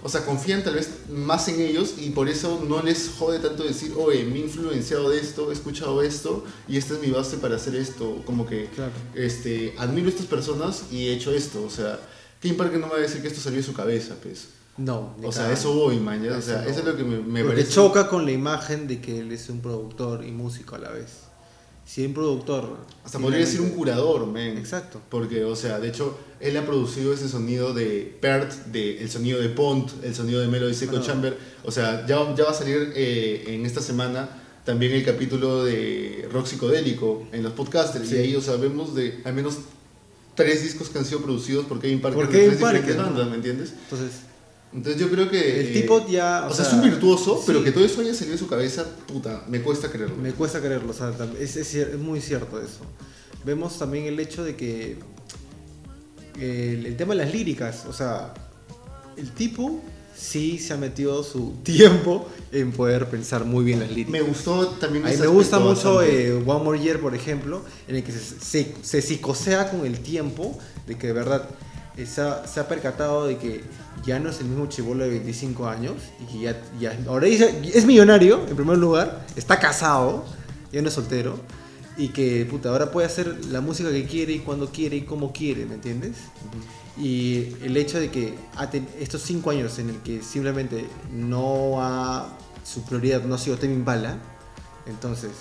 O 0.03 0.07
sea, 0.07 0.23
confían 0.23 0.63
tal 0.63 0.75
vez 0.75 0.89
más 1.09 1.47
en 1.47 1.59
ellos 1.59 1.95
y 1.97 2.11
por 2.11 2.29
eso 2.29 2.63
no 2.67 2.83
les 2.83 3.09
jode 3.17 3.39
tanto 3.39 3.63
decir, 3.63 3.93
oye, 3.97 4.23
me 4.23 4.35
he 4.35 4.41
influenciado 4.41 5.09
de 5.09 5.19
esto, 5.19 5.49
he 5.49 5.53
escuchado 5.53 6.03
esto 6.03 6.45
y 6.67 6.77
esta 6.77 6.93
es 6.93 7.01
mi 7.01 7.09
base 7.09 7.37
para 7.37 7.55
hacer 7.55 7.75
esto. 7.75 8.21
Como 8.23 8.45
que 8.45 8.67
claro. 8.67 8.91
este, 9.15 9.73
admiro 9.79 10.07
a 10.07 10.09
estas 10.11 10.27
personas 10.27 10.83
y 10.91 11.07
he 11.07 11.13
hecho 11.13 11.31
esto. 11.31 11.63
O 11.63 11.71
sea, 11.71 11.99
¿quién 12.39 12.55
para 12.55 12.69
que 12.69 12.77
no 12.77 12.85
me 12.85 12.93
va 12.93 12.99
a 12.99 13.01
decir 13.01 13.23
que 13.23 13.29
esto 13.29 13.41
salió 13.41 13.57
de 13.57 13.65
su 13.65 13.73
cabeza, 13.73 14.15
pues? 14.21 14.49
No. 14.77 15.15
O 15.23 15.31
sea, 15.31 15.51
eso 15.51 15.73
voy, 15.73 15.99
man. 15.99 16.21
O 16.29 16.41
sea, 16.41 16.67
eso 16.67 16.79
es 16.79 16.85
lo 16.85 16.95
que 16.95 17.03
me, 17.03 17.17
me 17.17 17.43
Porque 17.43 17.67
choca 17.67 18.07
con 18.07 18.25
la 18.25 18.31
imagen 18.31 18.87
de 18.87 19.01
que 19.01 19.19
él 19.19 19.31
es 19.31 19.49
un 19.49 19.59
productor 19.59 20.23
y 20.23 20.31
músico 20.31 20.75
a 20.75 20.79
la 20.79 20.91
vez. 20.91 21.28
Si 21.89 22.05
un 22.05 22.13
productor. 22.13 22.77
Hasta 23.03 23.17
podría 23.17 23.39
decir 23.39 23.61
un 23.61 23.71
curador, 23.71 24.27
man. 24.27 24.59
Exacto. 24.59 25.01
Porque, 25.09 25.43
o 25.43 25.55
sea, 25.55 25.79
de 25.79 25.87
hecho, 25.87 26.19
él 26.39 26.55
ha 26.55 26.63
producido 26.63 27.11
ese 27.11 27.27
sonido 27.27 27.73
de 27.73 28.15
Pert, 28.21 28.51
de, 28.67 29.01
el 29.01 29.09
sonido 29.09 29.41
de 29.41 29.49
Pont, 29.49 29.89
el 30.03 30.13
sonido 30.13 30.39
de 30.39 30.47
Melody 30.47 30.75
Seco 30.75 30.99
Chamber. 30.99 31.35
O 31.63 31.71
sea, 31.71 32.05
ya, 32.05 32.35
ya 32.35 32.43
va 32.43 32.51
a 32.51 32.53
salir 32.53 32.93
eh, 32.95 33.43
en 33.47 33.65
esta 33.65 33.81
semana 33.81 34.29
también 34.65 34.91
el 34.91 35.03
capítulo 35.03 35.63
de 35.63 36.29
rock 36.31 36.45
psicodélico 36.45 37.27
en 37.31 37.41
los 37.41 37.53
podcasters. 37.53 38.11
Y 38.11 38.17
ahí, 38.17 38.35
o 38.35 38.41
sea, 38.41 38.57
vemos 38.57 38.93
de 38.93 39.21
al 39.25 39.33
menos 39.33 39.57
tres 40.35 40.61
discos 40.61 40.89
que 40.89 40.99
han 40.99 41.05
sido 41.05 41.21
producidos 41.21 41.65
por 41.65 41.79
Kevin 41.79 42.01
Parker 42.01 42.21
Por 42.21 42.31
Kevin 42.31 42.59
Parker. 42.59 42.97
¿me 43.25 43.35
entiendes? 43.35 43.73
Entonces, 43.85 44.28
Entonces 44.73 45.01
yo 45.01 45.09
creo 45.09 45.29
que... 45.29 45.61
el 45.61 45.67
eh, 45.67 45.81
tipo 45.81 46.07
ya... 46.07 46.47
O, 46.49 46.53
sea, 46.53 46.65
es 46.65 46.73
un 46.73 46.81
virtuoso, 46.83 47.43
pero 47.45 47.63
que 47.63 47.71
todo 47.71 47.83
eso 47.83 48.01
haya 48.01 48.13
salido 48.13 48.33
de 48.33 48.37
su 48.39 48.47
cabeza, 48.47 48.85
puta, 49.07 49.43
me 49.47 49.61
cuesta 49.61 49.89
creerlo. 49.89 50.15
Me 50.17 50.31
cuesta 50.33 50.59
creerlo, 50.59 50.91
o 50.91 50.93
sea, 50.93 51.13
es, 51.39 51.55
es 51.55 51.73
es 51.73 51.97
muy 51.97 52.21
cierto 52.21 52.61
eso. 52.61 52.81
Vemos 53.43 53.79
también 53.79 54.05
el 54.05 54.19
hecho 54.19 54.43
de 54.43 54.55
que 54.55 54.97
el, 56.39 56.85
el 56.85 56.97
tema 56.97 57.15
de 57.15 57.23
las 57.23 57.33
líricas, 57.33 57.85
o 57.87 57.93
sea, 57.93 58.33
el 59.17 59.31
tipo 59.31 59.81
sí 60.15 60.59
se 60.59 60.73
ha 60.73 60.77
metido 60.77 61.23
su 61.23 61.53
tiempo 61.63 62.27
en 62.51 62.71
poder 62.71 63.09
pensar 63.09 63.45
muy 63.45 63.63
bien 63.63 63.79
las 63.79 63.89
líricas. 63.89 64.11
Me 64.11 64.21
gustó 64.21 64.67
también 64.67 65.05
A 65.05 65.09
mí 65.09 65.17
me 65.17 65.27
gusta 65.27 65.59
mucho 65.59 66.01
eh, 66.01 66.33
One 66.33 66.63
More 66.63 66.79
Year, 66.79 66.99
por 66.99 67.15
ejemplo, 67.15 67.63
en 67.87 67.95
el 67.95 68.03
que 68.03 68.11
se, 68.11 68.19
se, 68.19 68.75
se 68.81 69.01
psicosea 69.01 69.71
con 69.71 69.85
el 69.85 69.99
tiempo, 69.99 70.57
de 70.87 70.97
que 70.97 71.07
de 71.07 71.13
verdad 71.13 71.49
se 72.05 72.21
ha, 72.21 72.45
se 72.47 72.59
ha 72.59 72.67
percatado 72.67 73.25
de 73.27 73.37
que 73.37 73.63
ya 74.05 74.19
no 74.19 74.29
es 74.29 74.39
el 74.39 74.47
mismo 74.47 74.67
chivolo 74.67 75.03
de 75.03 75.09
25 75.11 75.67
años 75.67 75.95
y 76.21 76.31
que 76.31 76.39
ya, 76.39 76.61
ya 76.79 76.97
ahora 77.07 77.27
dice- 77.27 77.61
es 77.73 77.85
millonario, 77.85 78.45
en 78.47 78.55
primer 78.55 78.77
lugar, 78.77 79.25
está 79.35 79.59
casado, 79.59 80.25
ya 80.71 80.81
no 80.81 80.87
es 80.87 80.93
soltero, 80.93 81.37
y 81.97 82.09
que 82.09 82.45
puta, 82.49 82.69
ahora 82.69 82.91
puede 82.91 83.07
hacer 83.07 83.45
la 83.47 83.59
música 83.61 83.89
que 83.91 84.05
quiere 84.05 84.33
y 84.33 84.39
cuando 84.39 84.71
quiere 84.71 84.95
y 84.97 85.01
como 85.01 85.33
quiere, 85.33 85.65
¿me 85.65 85.75
entiendes? 85.75 86.13
Y 86.97 87.55
el 87.63 87.75
hecho 87.77 87.99
de 87.99 88.09
que 88.11 88.33
estos 88.99 89.21
cinco 89.21 89.49
años 89.51 89.79
en 89.79 89.89
el 89.89 89.97
que 89.97 90.21
simplemente 90.21 90.85
no 91.13 91.81
ha, 91.81 92.29
su 92.63 92.83
prioridad 92.83 93.23
no 93.23 93.35
ha 93.35 93.37
sido 93.37 93.57
Tame 93.57 93.73
Impala, 93.73 94.17
entonces 94.87 95.31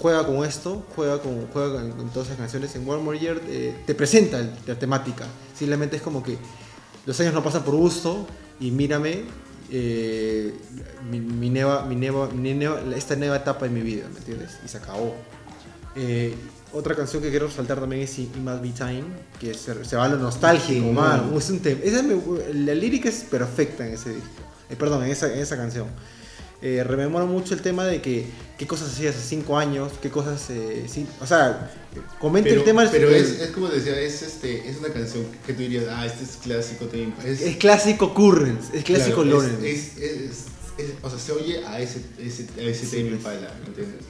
juega 0.00 0.26
con 0.26 0.44
esto, 0.44 0.84
juega 0.94 1.20
con, 1.20 1.46
juega 1.52 1.80
con, 1.96 2.10
todas 2.10 2.28
esas 2.28 2.38
canciones. 2.38 2.74
En 2.76 2.88
One 2.88 3.02
More 3.02 3.18
Year 3.18 3.40
eh, 3.46 3.74
te 3.86 3.94
presenta 3.94 4.40
la 4.66 4.78
temática, 4.78 5.24
simplemente 5.56 5.96
es 5.96 6.02
como 6.02 6.22
que 6.22 6.36
los 7.06 7.18
años 7.20 7.34
no 7.34 7.42
pasan 7.42 7.62
por 7.64 7.74
gusto 7.76 8.26
y 8.60 8.70
mírame 8.70 9.22
eh, 9.70 10.54
mi, 11.10 11.20
mi 11.20 11.50
nueva, 11.50 11.84
mi 11.86 11.96
nueva- 11.96 12.28
mi 12.28 12.54
nueva- 12.54 12.80
esta 12.96 13.16
nueva 13.16 13.36
etapa 13.36 13.66
en 13.66 13.74
mi 13.74 13.80
vida, 13.82 14.06
¿me 14.12 14.18
entiendes? 14.18 14.58
Y 14.64 14.68
se 14.68 14.76
acabó. 14.78 15.14
Eh, 15.96 16.34
otra 16.72 16.94
canción 16.96 17.22
que 17.22 17.30
quiero 17.30 17.46
resaltar 17.46 17.78
también 17.78 18.02
es 18.02 18.18
It 18.18 18.34
Must 18.36 18.60
Be 18.62 18.70
Time, 18.70 19.04
que 19.38 19.54
se, 19.54 19.84
se 19.84 19.96
va 19.96 20.04
a 20.04 20.08
lo 20.08 20.16
nostálgico, 20.16 20.86
man. 20.92 21.32
Es 21.36 21.48
un 21.50 21.60
tema. 21.60 21.80
esa 21.84 22.02
me- 22.02 22.20
la 22.52 22.74
lírica 22.74 23.08
es 23.08 23.22
perfecta 23.22 23.86
en 23.86 23.94
ese 23.94 24.10
disco. 24.10 24.28
Eh, 24.70 24.76
perdón, 24.76 25.04
en 25.04 25.10
esa, 25.10 25.32
en 25.32 25.38
esa 25.38 25.56
canción. 25.56 25.86
Eh, 26.66 26.82
rememora 26.82 27.26
mucho 27.26 27.52
el 27.52 27.60
tema 27.60 27.84
de 27.84 28.00
que 28.00 28.24
qué 28.56 28.66
cosas 28.66 28.88
hacías 28.94 29.14
hace 29.14 29.28
cinco 29.28 29.58
años, 29.58 29.92
qué 30.00 30.08
cosas. 30.08 30.48
eh, 30.48 30.86
sí, 30.88 31.06
o 31.20 31.26
sea, 31.26 31.70
comenta 32.18 32.48
Pero, 32.48 32.60
el 32.62 32.64
tema. 32.64 32.88
pero 32.90 33.10
del- 33.10 33.22
es, 33.22 33.38
es 33.38 33.50
como 33.50 33.68
decía, 33.68 34.00
es, 34.00 34.22
este, 34.22 34.66
es 34.66 34.78
una 34.78 34.88
canción 34.88 35.26
que 35.46 35.52
tú 35.52 35.60
dirías, 35.60 35.84
ah, 35.90 36.06
este 36.06 36.24
es 36.24 36.38
clásico, 36.42 36.88
es, 37.22 37.42
es 37.42 37.56
clásico 37.58 38.14
Currents, 38.14 38.68
es 38.72 38.82
clásico 38.82 39.22
claro, 39.24 39.42
Lawrence. 39.42 39.70
Es, 39.70 40.44
o 41.02 41.10
sea, 41.10 41.18
se 41.18 41.32
oye 41.32 41.64
a 41.66 41.80
ese, 41.80 42.00
ese, 42.18 42.46
a 42.58 42.62
ese 42.62 42.86
Sí. 42.86 42.98
Impala, 43.00 43.54
¿me 43.60 43.66
entiendes? 43.68 44.00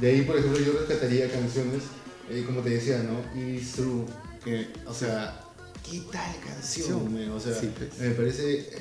De 0.00 0.10
ahí, 0.10 0.22
por 0.22 0.36
ejemplo, 0.36 0.58
yo 0.58 0.72
rescataría 0.72 1.30
canciones, 1.30 1.82
eh, 2.28 2.42
como 2.44 2.62
te 2.62 2.70
decía, 2.70 2.98
¿no? 3.04 3.20
It's 3.40 3.72
True, 3.74 4.04
que, 4.44 4.66
o 4.86 4.92
sea, 4.92 5.40
¿qué 5.88 6.00
tal 6.10 6.34
canción? 6.44 7.30
O 7.30 7.38
sea, 7.38 7.54
Sí, 7.54 7.70
pues. 7.78 7.96
me 8.00 8.10
parece, 8.10 8.58
eh, 8.58 8.78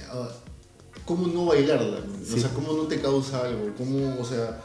¿cómo 1.05 1.27
no 1.27 1.45
bailarla? 1.45 1.99
Sí. 2.25 2.33
O 2.35 2.37
sea, 2.39 2.49
¿cómo 2.53 2.73
no 2.73 2.83
te 2.83 2.99
causa 2.99 3.45
algo? 3.45 3.73
¿Cómo, 3.77 4.19
o 4.19 4.25
sea, 4.25 4.61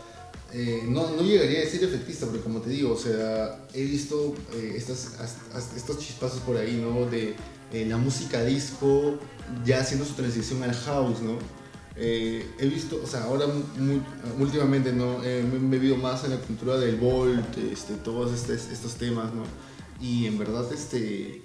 eh, 0.53 0.83
no, 0.88 1.11
no 1.12 1.22
llegaría 1.22 1.59
a 1.61 1.62
decir 1.62 1.85
efectista, 1.85 2.26
porque 2.26 2.40
como 2.42 2.61
te 2.61 2.70
digo, 2.70 2.92
o 2.94 2.98
sea, 2.98 3.66
he 3.74 3.85
visto 3.85 4.35
eh, 4.55 4.74
estas, 4.76 5.18
as- 5.20 5.76
estos 5.76 5.98
chispazos 5.98 6.40
por 6.40 6.57
ahí, 6.57 6.74
¿no? 6.83 7.07
De 7.09 7.35
eh, 7.72 7.87
la 7.87 7.96
música 7.98 8.42
disco 8.44 9.18
ya 9.64 9.81
haciendo 9.81 10.05
su 10.05 10.14
transición 10.14 10.62
al 10.62 10.74
house, 10.74 11.20
¿no? 11.20 11.38
Eh, 11.96 12.44
he 12.59 12.66
visto, 12.66 13.00
o 13.05 13.07
sea, 13.07 13.24
ahora 13.24 13.46
mu- 13.46 14.00
últimamente, 14.42 14.92
¿no? 14.92 15.22
Eh, 15.22 15.42
me 15.44 15.57
he 15.76 15.79
bebido 15.79 15.96
más 15.96 16.24
en 16.24 16.31
la 16.31 16.38
cultura 16.38 16.79
del 16.79 16.96
Volt, 16.96 17.59
este, 17.59 17.94
todos 17.94 18.33
estos 18.48 18.94
temas, 18.94 19.33
¿no? 19.35 19.42
Y 20.00 20.26
en 20.26 20.38
verdad, 20.38 20.64
este... 20.72 21.42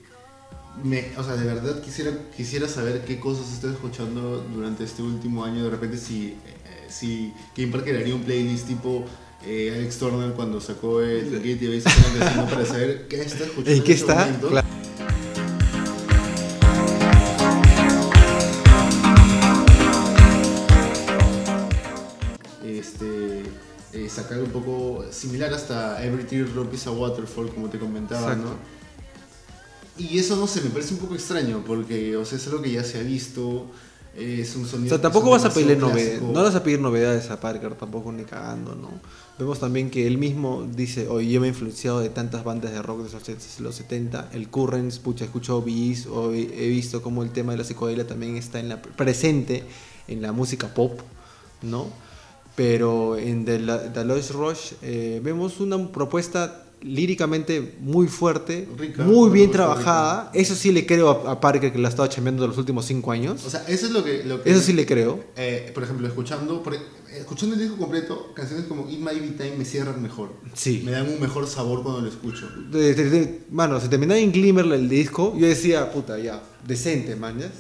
Me, 0.84 1.18
o 1.18 1.24
sea, 1.24 1.36
de 1.36 1.46
verdad 1.46 1.82
quisiera, 1.82 2.12
quisiera 2.36 2.68
saber 2.68 3.06
qué 3.06 3.20
cosas 3.20 3.52
estoy 3.54 3.72
escuchando 3.72 4.46
durante 4.54 4.84
este 4.84 5.02
último 5.02 5.44
año. 5.46 5.64
De 5.64 5.70
repente, 5.70 5.98
si, 5.98 6.28
eh, 6.28 6.88
si 6.90 7.34
Parker 7.72 7.96
haría 7.96 8.14
un 8.14 8.24
playlist 8.24 8.68
tipo 8.68 9.06
eh, 9.46 9.74
Alex 9.76 9.98
Turner 9.98 10.34
cuando 10.34 10.60
sacó 10.60 11.02
el 11.02 11.28
Spaghetti 11.28 11.68
Basic 11.68 12.36
¿no? 12.36 12.46
para 12.46 12.66
saber 12.66 13.08
qué 13.08 13.22
está 13.22 13.46
escuchando. 13.46 13.72
¿En 13.72 13.84
qué 13.84 13.94
este 13.94 14.12
está? 14.12 14.40
Claro. 14.40 14.68
Este, 22.64 23.44
eh, 23.94 24.10
sacar 24.10 24.40
un 24.40 24.50
poco 24.50 25.06
similar 25.12 25.54
hasta 25.54 26.04
Every 26.04 26.26
Teardrop 26.26 26.74
is 26.74 26.86
a 26.88 26.92
Waterfall, 26.92 27.50
como 27.50 27.70
te 27.70 27.80
comentaba, 27.80 28.34
Exacto. 28.34 28.50
¿no? 28.50 28.85
Y 29.98 30.20
eso 30.20 30.36
no 30.36 30.46
sé, 30.48 30.62
me 30.62 30.70
parece 30.70 30.94
un 30.94 31.00
poco 31.00 31.16
extraño 31.16 31.64
porque, 31.66 32.18
o 32.18 32.26
sea, 32.26 32.38
es 32.38 32.46
algo 32.48 32.62
que 32.62 32.72
ya 32.72 32.84
se 32.84 33.00
ha 33.00 33.04
visto, 33.04 33.68
es 34.18 34.54
un 34.56 34.66
O 34.66 34.68
sonido. 34.68 34.90
sea, 34.90 34.98
que 34.98 35.02
tampoco 35.04 35.30
vas 35.30 35.46
a 35.46 35.54
pedirle 35.54 35.78
novedades, 35.78 36.22
no 36.22 36.44
vas 36.44 36.54
a 36.56 36.64
pedir 36.64 36.82
novedades 36.82 37.30
a 37.32 37.40
Parker 37.40 37.76
tampoco 37.76 38.12
ni 38.12 38.24
cagando, 38.26 38.76
¿no? 38.76 38.90
Vemos 39.40 39.60
también 39.60 39.90
que 39.90 40.06
él 40.08 40.18
mismo 40.18 40.66
dice, 40.76 41.08
oye, 41.08 41.30
yo 41.32 41.40
me 41.42 41.48
he 41.48 41.50
influenciado 41.50 42.00
de 42.02 42.10
tantas 42.10 42.44
bandas 42.44 42.72
de 42.74 42.82
rock 42.82 43.04
de 43.06 43.12
los, 43.12 43.24
set- 43.24 43.60
los 43.60 43.76
70, 43.76 44.30
el 44.34 44.50
Currents, 44.50 45.00
pucha, 45.00 45.24
he 45.24 45.28
escuchado 45.28 45.62
Bees, 45.62 46.08
o 46.08 46.34
he, 46.34 46.68
visto 46.70 47.02
como 47.02 47.24
el 47.24 47.32
tema 47.32 47.54
de 47.54 47.60
la 47.60 47.64
psicodelia 47.64 48.06
también 48.06 48.36
está 48.36 48.60
en 48.60 48.70
la, 48.70 48.82
presente 48.82 49.64
en 50.10 50.22
la 50.22 50.34
música 50.34 50.74
pop, 50.74 51.00
¿no? 51.62 51.88
Pero 52.56 53.18
en 53.18 53.44
The, 53.46 53.60
La- 53.60 53.92
The 53.92 54.06
Lost 54.06 54.32
Rush 54.32 54.74
eh, 54.82 55.20
vemos 55.24 55.60
una 55.60 55.78
propuesta 55.92 56.65
líricamente 56.86 57.76
muy 57.80 58.08
fuerte, 58.08 58.68
Rica, 58.78 59.04
muy 59.04 59.30
bien 59.32 59.52
trabajada. 59.52 60.30
Eso 60.34 60.56
sí 60.56 60.72
le 60.72 60.86
creo 60.86 61.10
a, 61.28 61.32
a 61.32 61.40
Parker 61.42 61.72
que 61.72 61.80
la 61.80 61.88
ha 61.88 61.92
estado 61.92 62.08
chambeando 62.08 62.48
los 62.48 62.58
últimos 62.58 62.86
cinco 62.86 63.12
años. 63.12 63.44
O 63.46 63.50
sea, 63.50 63.64
eso 63.68 63.88
es 63.88 63.92
lo 63.92 64.04
que. 64.04 64.24
Lo 64.24 64.42
que 64.44 64.50
Eso 64.52 64.62
sí 64.62 64.74
le 64.74 64.86
creo. 64.86 65.24
eh, 65.36 65.72
por 65.74 65.84
ejemplo, 65.84 66.08
escuchando, 66.08 66.62
por- 66.64 66.78
escuchando 67.18 67.56
el 67.56 67.62
disco 67.62 67.78
completo, 67.78 68.34
canciones 68.36 68.66
como 68.68 68.90
It 68.90 69.00
Might 69.00 69.22
Be 69.22 69.30
Time 69.44 69.58
me 69.58 69.66
cierran 69.66 70.02
mejor. 70.02 70.34
Sí. 70.54 70.82
Me 70.86 70.92
dan 70.92 71.08
un 71.10 71.20
mejor 71.20 71.48
sabor 71.48 71.82
cuando 71.84 72.02
lo 72.02 72.08
escucho. 72.10 72.48
De- 72.72 72.94
de- 72.94 73.10
de- 73.10 73.42
mano, 73.52 73.80
se 73.80 73.88
terminaba 73.90 74.20
en 74.20 74.32
Glimmer 74.32 74.66
el 74.66 74.88
disco, 74.90 75.34
yo 75.38 75.48
decía, 75.48 75.92
puta, 75.92 76.20
ya, 76.20 76.42
decente, 76.68 77.16
mañas. 77.16 77.52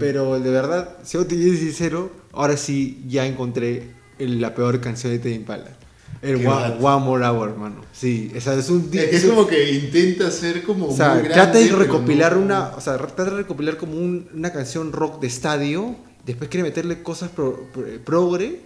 Pero 0.00 0.40
de 0.40 0.50
verdad, 0.50 0.96
si 1.04 1.16
yo 1.16 1.26
te 1.26 1.36
sincero, 1.36 2.10
ahora 2.32 2.56
sí 2.56 3.04
ya 3.06 3.24
encontré 3.24 3.94
la 4.18 4.52
peor 4.54 4.80
canción 4.80 5.12
de 5.12 5.20
Tame 5.20 5.34
Impala. 5.36 5.75
El 6.22 6.46
One. 6.46 6.76
One 6.80 7.04
More 7.04 7.24
Hour, 7.26 7.56
mano. 7.56 7.76
Sí, 7.92 8.32
o 8.36 8.40
sea, 8.40 8.54
es 8.54 8.68
un 8.70 8.88
Es, 8.92 9.24
es 9.24 9.24
como 9.26 9.46
que 9.46 9.70
intenta 9.72 10.30
ser 10.30 10.62
como. 10.64 10.88
O 10.88 10.96
sea, 10.96 11.10
muy 11.14 11.22
grande, 11.22 11.34
trata 11.34 11.58
de 11.58 11.68
recopilar 11.72 12.36
no- 12.36 12.42
una, 12.42 12.68
o 12.76 12.80
sea, 12.80 12.96
trata 12.96 13.24
de 13.24 13.30
recopilar 13.30 13.76
como 13.76 13.94
un- 13.96 14.28
una 14.34 14.52
canción 14.52 14.92
rock 14.92 15.20
de 15.20 15.26
estadio, 15.26 15.96
después 16.24 16.48
quiere 16.50 16.64
meterle 16.64 17.02
cosas 17.02 17.30
pro- 17.30 17.68
pro- 17.72 17.84
progre, 18.04 18.60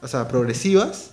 o 0.00 0.08
sea, 0.08 0.28
progresivas, 0.28 1.10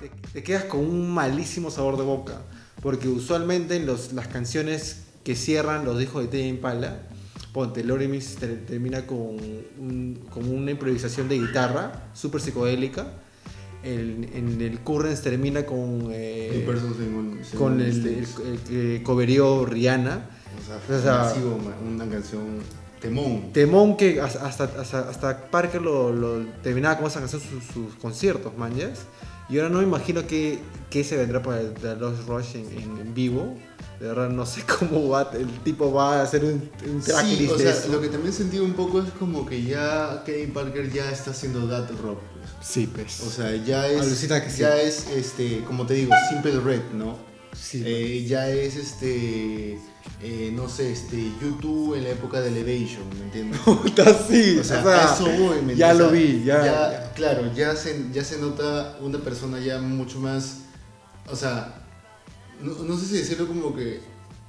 te, 0.00 0.10
te 0.32 0.42
quedas 0.42 0.64
con 0.64 0.80
un 0.80 1.10
malísimo 1.12 1.70
sabor 1.70 1.96
de 1.96 2.04
boca. 2.04 2.34
Porque 2.82 3.08
usualmente 3.08 3.76
en 3.76 3.86
los- 3.86 4.12
las 4.12 4.26
canciones 4.28 5.02
que 5.24 5.34
cierran 5.36 5.84
los 5.84 5.98
discos 5.98 6.22
de 6.22 6.28
Tame 6.28 6.48
Impala, 6.48 7.02
ponte, 7.52 7.82
ter- 8.36 8.64
termina 8.66 9.06
con, 9.06 9.18
un- 9.78 10.18
con 10.30 10.48
una 10.48 10.70
improvisación 10.70 11.28
de 11.28 11.38
guitarra 11.38 12.08
súper 12.14 12.40
psicodélica. 12.40 13.06
El- 13.82 14.28
en 14.34 14.60
el 14.60 14.80
Currents 14.80 15.22
termina 15.22 15.64
con, 15.64 16.08
eh, 16.12 16.50
One- 17.16 17.40
in 17.42 17.58
con 17.58 17.80
el, 17.80 17.90
Stage. 18.24 18.42
el- 18.48 18.52
el 18.54 18.58
que 18.60 19.02
coverió 19.02 19.64
Rihanna. 19.64 20.28
O 20.60 20.66
sea, 20.88 20.96
o 20.98 21.02
sea, 21.02 21.18
masivo, 21.18 21.58
ma- 21.58 21.76
una 21.88 22.06
canción 22.08 22.58
temón. 23.00 23.52
Temón 23.52 23.96
que 23.96 24.20
hasta, 24.20 24.44
hasta, 24.46 24.64
hasta- 25.08 25.50
Parker 25.50 25.80
lo, 25.80 26.12
lo 26.12 26.44
terminaba 26.62 26.98
con 26.98 27.06
esa 27.06 27.20
canción 27.20 27.40
sus, 27.40 27.64
sus 27.64 27.94
conciertos, 27.94 28.56
manjas. 28.58 29.00
Y 29.48 29.56
ahora 29.58 29.70
no 29.70 29.78
me 29.78 29.84
imagino 29.84 30.26
que, 30.26 30.58
que 30.90 31.02
se 31.02 31.16
vendrá 31.16 31.42
para 31.42 31.60
el, 31.62 31.72
The 31.72 31.96
Lost 31.96 32.28
Rush 32.28 32.56
en, 32.56 32.66
en- 32.78 32.98
en 32.98 33.14
vivo. 33.14 33.56
De 34.00 34.06
verdad 34.08 34.30
no 34.30 34.46
sé 34.46 34.62
cómo 34.78 35.08
va, 35.10 35.30
el 35.34 35.46
tipo 35.60 35.92
va 35.92 36.20
a 36.20 36.22
hacer 36.22 36.42
un, 36.44 36.70
un 36.88 37.02
Sí, 37.02 37.10
tracklist 37.12 37.52
o 37.52 37.56
de 37.58 37.62
sea, 37.64 37.72
eso. 37.74 37.88
lo 37.92 38.00
que 38.00 38.08
también 38.08 38.32
sentí 38.32 38.58
un 38.58 38.72
poco 38.72 39.02
es 39.02 39.10
como 39.18 39.44
que 39.44 39.62
ya 39.62 40.22
Kevin 40.24 40.52
Parker 40.54 40.90
ya 40.90 41.10
está 41.10 41.32
haciendo 41.32 41.68
that 41.68 41.90
rock. 42.02 42.18
pues. 42.32 42.50
Sí, 42.66 42.86
pues. 42.86 43.20
O 43.20 43.30
sea, 43.30 43.54
ya 43.56 43.86
es. 43.86 44.00
Alucina 44.00 44.42
que 44.42 44.50
sí. 44.50 44.60
Ya 44.62 44.80
es, 44.80 45.06
este, 45.08 45.62
como 45.64 45.86
te 45.86 45.94
digo, 45.94 46.12
Simple 46.30 46.60
Red, 46.60 46.92
¿no? 46.94 47.18
Sí, 47.52 47.82
Eh, 47.84 48.24
ya 48.26 48.48
es 48.48 48.76
este, 48.76 49.74
eh, 50.22 50.52
no 50.54 50.68
sé, 50.68 50.92
este, 50.92 51.16
YouTube 51.42 51.94
en 51.96 52.04
la 52.04 52.10
época 52.10 52.40
de 52.40 52.48
Elevation, 52.48 53.02
¿me 53.18 53.24
entiendes? 53.24 53.60
Puta, 53.64 54.04
sí, 54.28 54.56
O 54.58 54.64
sea, 54.64 54.82
o 54.84 55.14
eso 55.14 55.42
voy, 55.42 55.60
¿me 55.60 55.74
ya 55.76 55.92
lo 55.92 56.06
O 56.06 56.10
vi, 56.10 56.42
ya, 56.44 56.64
ya. 56.64 57.12
Claro, 57.14 57.52
ya 57.52 57.74
se, 57.76 58.06
ya 58.12 58.24
se 58.24 58.38
nota 58.38 58.96
una 59.00 59.18
persona 59.18 59.58
ya 59.58 59.78
mucho 59.80 60.20
más, 60.20 60.58
o 61.28 61.34
sea, 61.36 61.79
no, 62.62 62.72
no 62.84 62.98
sé 62.98 63.06
si 63.06 63.16
decirlo 63.18 63.46
como 63.48 63.74
que 63.74 64.00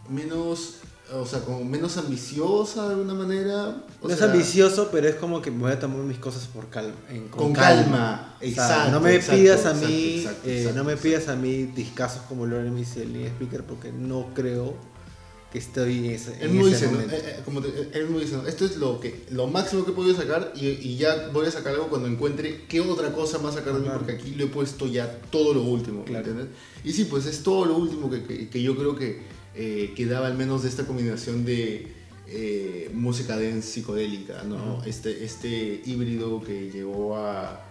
menos, 0.10 0.76
o 1.14 1.26
sea, 1.26 1.40
como 1.42 1.64
menos 1.64 1.98
ambiciosa 1.98 2.88
de 2.88 2.94
alguna 2.96 3.14
manera. 3.14 3.84
o 4.02 4.08
no 4.08 4.14
es 4.14 4.22
ambicioso, 4.22 4.90
pero 4.92 5.08
es 5.08 5.16
como 5.16 5.42
que 5.42 5.52
me 5.52 5.60
voy 5.60 5.72
a 5.72 5.80
tomar 5.80 5.98
mis 6.00 6.18
cosas 6.18 6.48
por 6.48 6.70
calma. 6.70 6.94
en- 7.10 7.28
Con 7.30 7.54
calma, 7.54 8.36
O 8.38 8.40
sea, 8.40 8.50
exacto, 8.50 8.92
no 8.92 9.00
me 9.00 9.16
exacto, 9.16 9.40
pidas 9.42 9.66
a 9.66 9.74
mí, 9.74 10.20
exacto, 10.20 10.50
eh, 10.50 10.72
no 10.76 10.84
me 10.84 10.98
pidas 10.98 11.28
a 11.28 11.36
mí 11.36 11.64
discasos 11.66 12.22
como 12.28 12.46
Lauren 12.46 12.74
Michel 12.74 13.14
ni 13.14 13.26
Speaker 13.26 13.64
porque 13.64 13.92
no 13.92 14.28
creo 14.34 14.76
que 15.52 15.60
estoy 15.60 15.98
en 16.00 16.06
ese, 16.06 16.38
Él 16.42 16.52
me 16.52 16.66
dice. 16.66 16.86
Eh, 16.86 16.90
eh, 17.12 17.40
como 17.44 17.62
te- 17.62 17.90
él 18.00 18.10
me 18.10 18.20
dice, 18.22 18.38
¿no? 18.38 18.48
esto 18.48 18.64
es 18.66 18.78
lo 18.78 19.00
que 19.02 19.24
lo 19.32 19.48
máximo 19.48 19.84
que 19.84 19.92
he 19.92 19.94
podido 19.94 20.16
sacar 20.16 20.54
y, 20.56 20.68
y 20.68 20.96
ya 20.98 21.30
voy 21.34 21.46
a 21.48 21.52
sacar 21.52 21.74
algo 21.74 21.90
cuando 21.90 22.08
encuentre 22.08 22.62
qué 22.70 22.80
otra 22.80 23.12
cosa 23.12 23.38
más 23.40 23.56
sacar 23.56 23.74
de 23.74 23.80
mí 23.80 23.86
Claro. 23.86 24.00
porque 24.00 24.14
aquí 24.14 24.36
lo 24.36 24.46
he 24.46 24.48
puesto 24.48 24.88
ya 24.88 25.20
todo 25.30 25.54
lo 25.54 25.64
último, 25.64 26.00
¿me 26.00 26.06
Claro. 26.06 26.26
¿entiendes? 26.28 26.56
Y 26.86 26.94
sí, 26.94 27.04
pues 27.06 27.26
es 27.26 27.44
todo 27.44 27.66
lo 27.66 27.76
último 27.76 28.10
que, 28.10 28.24
que- 28.24 28.50
que 28.50 28.62
yo 28.64 28.78
creo 28.78 28.96
que 28.96 29.20
eh, 29.56 29.94
quedaba 29.96 30.28
al 30.28 30.38
menos 30.38 30.64
de 30.64 30.70
esta 30.70 30.86
combinación 30.86 31.44
de 31.44 31.88
eh, 32.28 32.90
música 32.94 33.38
dance 33.38 33.68
psicodélica, 33.68 34.44
¿no? 34.44 34.82
Este, 34.86 35.26
este 35.26 35.82
híbrido 35.86 36.42
que 36.42 36.72
llegó 36.72 37.18
a, 37.18 37.62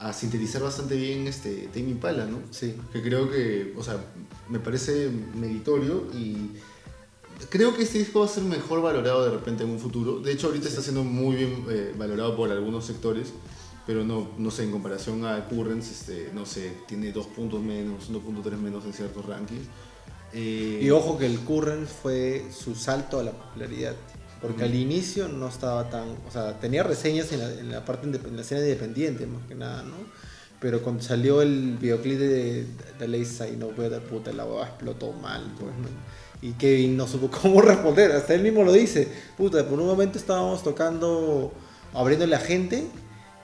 a 0.00 0.12
sintetizar 0.12 0.62
bastante 0.62 0.96
bien 0.96 1.28
este 1.28 1.68
Tame 1.72 1.90
Impala, 1.90 2.26
¿no? 2.26 2.40
Sí. 2.50 2.74
que 2.92 3.02
creo 3.02 3.30
que, 3.30 3.72
o 3.76 3.84
sea, 3.84 4.04
me 4.48 4.58
parece 4.58 5.08
meritorio 5.36 6.08
y 6.12 6.34
creo 7.48 7.74
que 7.74 7.82
este 7.82 7.98
disco 7.98 8.20
va 8.20 8.26
a 8.26 8.28
ser 8.28 8.42
mejor 8.44 8.82
valorado 8.82 9.24
de 9.24 9.30
repente 9.30 9.64
en 9.64 9.70
un 9.70 9.78
futuro. 9.78 10.20
De 10.20 10.32
hecho, 10.32 10.48
ahorita 10.48 10.68
está 10.68 10.82
siendo 10.82 11.04
muy 11.04 11.36
bien 11.36 11.64
eh, 11.70 11.94
valorado 11.96 12.36
por 12.36 12.50
algunos 12.50 12.84
sectores, 12.84 13.32
pero 13.86 14.04
no, 14.04 14.28
no 14.38 14.50
sé, 14.50 14.64
en 14.64 14.70
comparación 14.70 15.24
a 15.24 15.48
Currents, 15.48 15.90
este, 15.90 16.30
no 16.34 16.46
sé, 16.46 16.72
tiene 16.86 17.12
dos 17.12 17.26
puntos 17.26 17.62
menos, 17.62 18.10
1.3 18.10 18.56
menos 18.56 18.84
en 18.84 18.92
ciertos 18.92 19.24
rankings. 19.26 19.66
Eh, 20.32 20.80
Y 20.82 20.90
ojo 20.90 21.18
que 21.18 21.26
el 21.26 21.40
Current 21.40 21.88
fue 21.88 22.46
su 22.52 22.74
salto 22.74 23.18
a 23.18 23.24
la 23.24 23.32
popularidad. 23.32 23.96
Porque 24.40 24.64
al 24.64 24.74
inicio 24.74 25.28
no 25.28 25.48
estaba 25.48 25.90
tan. 25.90 26.08
O 26.26 26.30
sea, 26.30 26.58
tenía 26.58 26.82
reseñas 26.82 27.30
en 27.32 27.40
la, 27.40 27.52
en 27.52 27.70
la 27.70 27.84
parte 27.84 28.06
en 28.06 28.36
la 28.36 28.42
escena 28.42 28.62
independiente, 28.62 29.26
más 29.26 29.46
que 29.46 29.54
nada, 29.54 29.82
¿no? 29.82 29.96
Pero 30.60 30.82
cuando 30.82 31.02
salió 31.02 31.42
el 31.42 31.76
videoclip 31.78 32.18
de 32.18 32.66
The 32.98 33.08
Lazy 33.08 33.56
No 33.58 33.68
Better, 33.68 34.02
puta, 34.02 34.32
la 34.32 34.44
explotó 34.62 35.12
mal, 35.12 35.42
pues, 35.58 35.72
¿no? 35.76 35.88
Y 36.42 36.52
Kevin 36.52 36.96
no 36.96 37.06
supo 37.06 37.30
cómo 37.42 37.60
responder, 37.60 38.12
hasta 38.12 38.34
él 38.34 38.42
mismo 38.42 38.62
lo 38.64 38.72
dice. 38.72 39.08
Puta, 39.36 39.66
por 39.68 39.78
un 39.80 39.86
momento 39.86 40.18
estábamos 40.18 40.62
tocando, 40.62 41.52
abriéndole 41.94 42.36
a 42.36 42.40
gente 42.40 42.84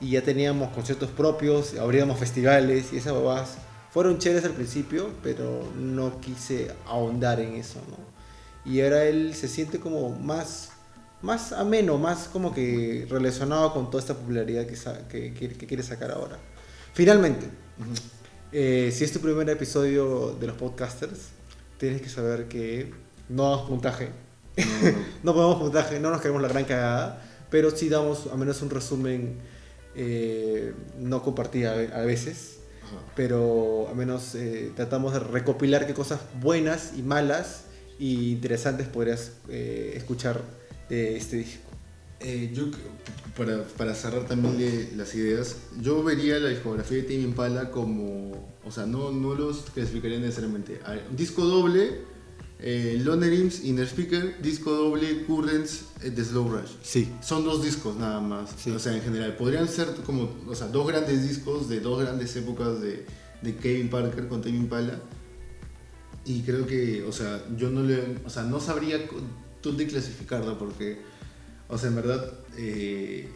y 0.00 0.10
ya 0.10 0.22
teníamos 0.22 0.70
conciertos 0.72 1.10
propios, 1.10 1.74
abríamos 1.78 2.18
festivales 2.18 2.92
y 2.92 2.98
esas 2.98 3.12
huevas 3.12 3.56
fueron 3.90 4.18
chéveres 4.18 4.44
al 4.44 4.52
principio, 4.52 5.10
pero 5.22 5.62
no 5.76 6.20
quise 6.20 6.70
ahondar 6.86 7.40
en 7.40 7.54
eso, 7.54 7.80
¿no? 7.90 7.96
Y 8.70 8.80
ahora 8.82 9.04
él 9.04 9.34
se 9.34 9.48
siente 9.48 9.78
como 9.80 10.10
más, 10.10 10.70
más 11.22 11.52
ameno, 11.52 11.96
más 11.98 12.28
como 12.28 12.52
que 12.52 13.06
relacionado 13.08 13.72
con 13.72 13.90
toda 13.90 14.00
esta 14.02 14.14
popularidad 14.14 14.66
que, 14.66 14.74
que, 15.08 15.32
que- 15.34 15.48
que 15.56 15.66
quiere 15.66 15.82
sacar 15.82 16.10
ahora. 16.10 16.36
Finalmente, 16.92 17.46
eh, 18.52 18.90
si 18.92 19.04
es 19.04 19.12
tu 19.12 19.20
primer 19.20 19.48
episodio 19.50 20.36
de 20.38 20.46
los 20.46 20.56
podcasters, 20.56 21.28
tienes 21.78 22.02
que 22.02 22.08
saber 22.08 22.46
que 22.48 22.92
no 23.28 23.42
damos 23.50 23.68
puntaje. 23.68 24.08
no, 24.56 24.64
no. 24.90 24.96
No 25.22 25.34
ponemos 25.34 25.56
puntaje, 25.60 26.00
no 26.00 26.10
nos 26.10 26.20
queremos 26.20 26.42
la 26.42 26.48
gran 26.48 26.64
cagada, 26.64 27.22
pero 27.50 27.70
sí 27.70 27.88
damos 27.88 28.26
al 28.32 28.38
menos 28.38 28.60
un 28.62 28.70
resumen 28.70 29.38
eh, 29.94 30.72
no 30.98 31.22
compartido 31.22 31.70
a 31.70 31.74
ve- 31.74 31.90
a 31.94 32.00
veces, 32.00 32.58
Ajá. 32.84 32.96
pero 33.14 33.86
al 33.88 33.96
menos 33.96 34.34
eh, 34.34 34.72
tratamos 34.76 35.12
de 35.12 35.20
recopilar 35.20 35.86
qué 35.86 35.94
cosas 35.94 36.20
buenas 36.40 36.92
y 36.96 37.02
malas 37.02 37.64
e 37.98 38.04
interesantes 38.04 38.86
podrías 38.88 39.32
eh, 39.48 39.94
escuchar 39.96 40.40
de 40.88 41.16
este 41.16 41.36
disco. 41.36 41.65
Eh, 42.20 42.50
yo, 42.54 42.64
para, 43.36 43.64
para 43.76 43.94
cerrar 43.94 44.26
también 44.26 44.56
le- 44.58 44.96
las 44.96 45.14
ideas, 45.14 45.56
yo 45.80 46.02
vería 46.02 46.38
la 46.38 46.48
discografía 46.48 46.96
de 46.98 47.02
Tame 47.02 47.20
Impala 47.20 47.70
como, 47.70 48.48
o 48.64 48.70
sea, 48.70 48.86
no, 48.86 49.12
no 49.12 49.34
los 49.34 49.58
clasificaría 49.74 50.18
necesariamente. 50.18 50.80
A 50.84 50.92
ver, 50.92 51.04
un 51.10 51.16
disco 51.16 51.44
doble, 51.44 52.00
eh, 52.58 52.98
Loner 53.04 53.34
Imps, 53.34 53.62
Inner 53.64 53.86
Speaker, 53.86 54.40
disco 54.40 54.72
doble, 54.72 55.26
Currents, 55.26 55.84
eh, 56.02 56.10
The 56.10 56.24
Slow 56.24 56.48
Rush. 56.48 56.70
Sí. 56.82 57.12
Son 57.20 57.44
dos 57.44 57.62
discos 57.62 57.96
nada 57.96 58.18
más, 58.20 58.48
Sí. 58.56 58.70
o 58.70 58.78
sea, 58.78 58.94
en 58.96 59.02
general. 59.02 59.36
Podrían 59.36 59.68
ser 59.68 59.88
como, 60.06 60.30
o 60.48 60.54
sea, 60.54 60.68
dos 60.68 60.86
grandes 60.88 61.28
discos 61.28 61.68
de 61.68 61.80
dos 61.80 62.00
grandes 62.00 62.34
épocas 62.36 62.80
de, 62.80 63.04
de 63.42 63.56
Kevin 63.56 63.90
Parker 63.90 64.26
con 64.28 64.40
Tame 64.40 64.56
Impala. 64.56 64.98
Y 66.24 66.40
creo 66.42 66.66
que, 66.66 67.04
o 67.04 67.12
sea, 67.12 67.44
yo 67.58 67.70
no 67.70 67.82
le, 67.82 68.16
o 68.24 68.30
sea, 68.30 68.42
no 68.44 68.58
sabría 68.58 69.06
dónde 69.62 69.86
clasificarla 69.86 70.58
porque, 70.58 70.98
o 71.68 71.78
sea, 71.78 71.88
en 71.88 71.96
verdad, 71.96 72.32
eh, 72.56 73.28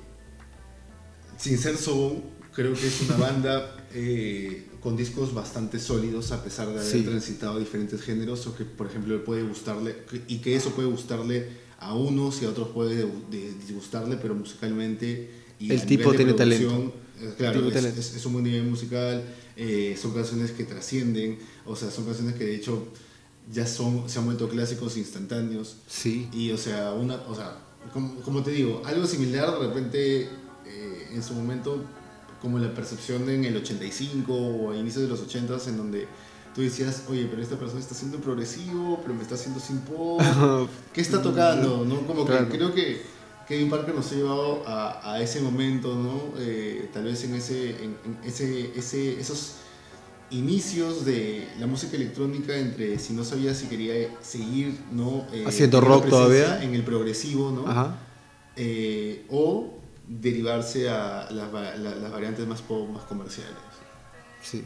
sin 1.39 1.59
ser 1.59 1.77
Sobon, 1.77 2.23
creo 2.55 2.75
que 2.75 2.87
es 2.87 3.01
una 3.03 3.17
banda 3.17 3.77
eh, 3.95 4.67
con 4.81 4.97
discos 4.97 5.35
bastante 5.35 5.79
sólidos 5.79 6.33
a 6.33 6.43
pesar 6.43 6.69
de 6.69 6.75
haber 6.81 6.85
Sí. 6.93 7.03
transitado 7.03 7.59
diferentes 7.59 8.01
géneros 8.03 8.47
o 8.47 8.55
que, 8.57 8.65
por 8.65 8.87
ejemplo, 8.87 9.23
puede 9.25 9.43
gustarle 9.43 9.97
y 10.29 10.39
que 10.39 10.57
eso 10.57 10.71
puede 10.71 10.89
gustarle 10.89 11.49
a 11.79 11.95
unos 11.95 12.43
y 12.43 12.45
a 12.45 12.51
otros 12.51 12.69
puede 12.69 12.97
de- 12.97 13.13
de- 13.31 13.55
disgustarle, 13.67 14.17
pero 14.17 14.35
musicalmente 14.35 15.31
y 15.59 15.73
El 15.73 15.85
tipo 15.87 16.13
tiene 16.15 16.35
producción, 16.35 16.93
eh, 17.21 17.35
Claro, 17.37 17.57
tipo 17.59 17.69
es, 17.69 17.75
talento. 17.75 18.01
es- 18.01 18.15
es 18.15 18.27
un 18.27 18.33
buen 18.35 18.45
nivel 18.45 18.65
musical, 18.65 19.23
eh, 19.57 19.99
son 20.01 20.13
canciones 20.15 20.53
que 20.53 20.65
trascienden, 20.65 21.39
o 21.67 21.77
sea, 21.77 21.91
son 21.91 22.05
canciones 22.07 22.35
que 22.37 22.45
de 22.45 22.55
hecho 22.57 22.89
ya 23.53 23.67
son, 23.67 24.09
se 24.09 24.19
han 24.19 24.25
vuelto 24.27 24.49
clásicos 24.49 24.97
instantáneos. 24.97 25.77
Sí. 25.89 26.29
Y 26.33 26.51
o 26.53 26.57
sea, 26.59 26.93
una, 26.93 27.17
o 27.29 27.35
sea, 27.35 27.59
como, 27.93 28.15
como 28.23 28.43
te 28.43 28.51
digo, 28.51 28.83
algo 28.85 29.07
similar 29.07 29.51
de 29.59 29.67
repente 29.67 30.23
eh, 30.67 31.09
en 31.13 31.23
su 31.23 31.35
momento 31.35 31.83
como 32.41 32.59
la 32.59 32.73
percepción 32.73 33.29
en 33.29 33.45
el 33.45 33.57
85 33.57 34.33
o 34.33 34.71
a 34.73 34.77
inicios 34.77 35.03
de 35.05 35.09
los 35.09 35.21
80s 35.27 35.69
en 35.69 35.77
donde 35.77 36.07
tú 36.55 36.63
decías, 36.63 37.05
oye, 37.09 37.27
pero 37.31 37.43
esta 37.43 37.57
persona 37.59 37.81
está 37.81 37.95
siendo 37.95 38.19
progresivo, 38.19 38.99
pero 39.03 39.15
me 39.15 39.23
está 39.23 39.35
haciendo 39.35 39.61
sin 39.61 39.79
pop, 39.81 40.21
¿qué 40.93 41.01
está 41.01 41.21
tocando? 41.23 41.85
¿no? 41.85 42.07
Como 42.07 42.25
que 42.25 42.33
Claro. 42.33 42.49
creo 42.49 42.75
que 42.75 43.03
Kevin 43.47 43.69
Parker 43.69 43.95
nos 43.95 44.11
ha 44.13 44.15
llevado 44.15 44.63
a, 44.67 45.13
a 45.15 45.21
ese 45.21 45.41
momento, 45.41 45.95
¿no? 45.95 46.33
Eh, 46.39 46.89
tal 46.93 47.05
vez 47.05 47.25
en 47.25 47.35
ese, 47.35 47.71
en, 47.85 47.97
en 48.05 48.19
ese, 48.25 48.71
ese, 48.77 49.21
esos 49.21 49.55
inicios 50.31 51.05
de 51.05 51.49
la 51.59 51.67
música 51.67 51.97
electrónica 51.97 52.57
entre 52.57 52.99
si 52.99 53.13
no 53.13 53.25
sabía 53.25 53.55
si 53.55 53.67
quería 53.67 53.95
seguir, 54.23 54.79
¿no? 54.93 55.27
Eh, 55.33 55.45
Haciendo 55.47 55.81
rock 55.81 56.09
todavía. 56.09 56.63
En 56.63 56.75
el 56.75 56.83
progresivo, 56.85 57.51
¿no? 57.51 57.67
Ajá. 57.67 57.97
Eh, 58.57 59.27
o 59.31 59.79
derivarse 60.07 60.89
a 60.89 61.29
las, 61.31 61.55
va- 61.55 61.75
la- 61.77 61.95
las 61.95 62.11
variantes 62.13 62.47
más 62.47 62.63
pop, 62.63 62.89
más 62.91 63.05
comerciales. 63.05 63.55
Sí. 64.43 64.63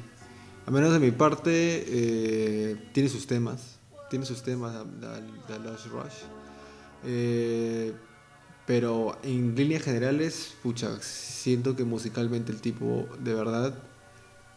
A 0.66 0.70
menos 0.70 0.92
de 0.92 0.98
mi 0.98 1.10
parte, 1.10 1.84
eh, 1.86 2.76
tiene 2.92 3.08
sus 3.08 3.26
temas. 3.26 3.78
Tiene 4.10 4.24
sus 4.26 4.42
temas, 4.42 4.74
la 5.00 5.58
Lush 5.58 5.86
Rush. 5.90 6.24
Pero 8.66 9.18
en 9.22 9.54
líneas 9.54 9.82
generales, 9.82 10.54
pucha, 10.62 10.96
siento 11.02 11.76
que 11.76 11.84
musicalmente 11.84 12.50
el 12.50 12.60
tipo 12.62 13.06
de 13.18 13.34
verdad 13.34 13.74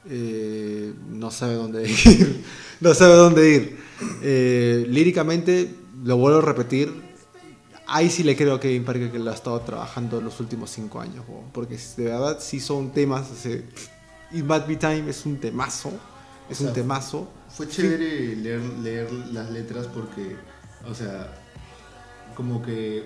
eh, 0.10 0.93
no 1.10 1.32
sabe 1.32 1.56
dónde 1.56 1.89
ir. 1.89 2.43
no 2.80 2.93
sabe 2.93 3.15
dónde 3.15 3.50
ir. 3.50 3.78
Eh, 4.22 4.86
líricamente, 4.88 5.74
lo 6.04 6.17
vuelvo 6.17 6.39
a 6.39 6.41
repetir, 6.41 6.93
ahí 7.88 8.10
sí 8.10 8.24
le 8.24 8.36
creo 8.36 8.56
a 8.56 8.60
Kevin 8.60 8.84
Parker 8.84 9.12
que 9.12 9.20
lo 9.20 9.32
ha 9.32 9.34
estado 9.34 9.60
trabajando 9.62 10.22
los 10.22 10.39
últimos 10.39 10.70
cinco 10.70 11.00
años, 11.00 11.24
porque 11.54 11.78
de 11.98 12.04
verdad 12.06 12.38
sí 12.39 12.60
son 12.60 12.91
temas. 12.91 13.28
sea, 13.32 13.56
It 14.32 14.43
Might 14.43 14.67
Be 14.67 14.76
Time 14.76 15.10
es 15.10 15.26
un 15.26 15.38
temazo, 15.38 15.91
es 16.50 16.58
O 16.58 16.60
sea, 16.60 16.67
un 16.67 16.74
temazo. 16.74 17.30
Fue 17.50 17.67
chévere 17.67 18.36
leer, 18.36 18.62
leer 18.82 19.12
las 19.32 19.50
letras 19.50 19.88
porque, 19.88 20.36
o 20.89 20.93
sea, 20.93 21.34
como 22.36 22.62
que, 22.62 23.06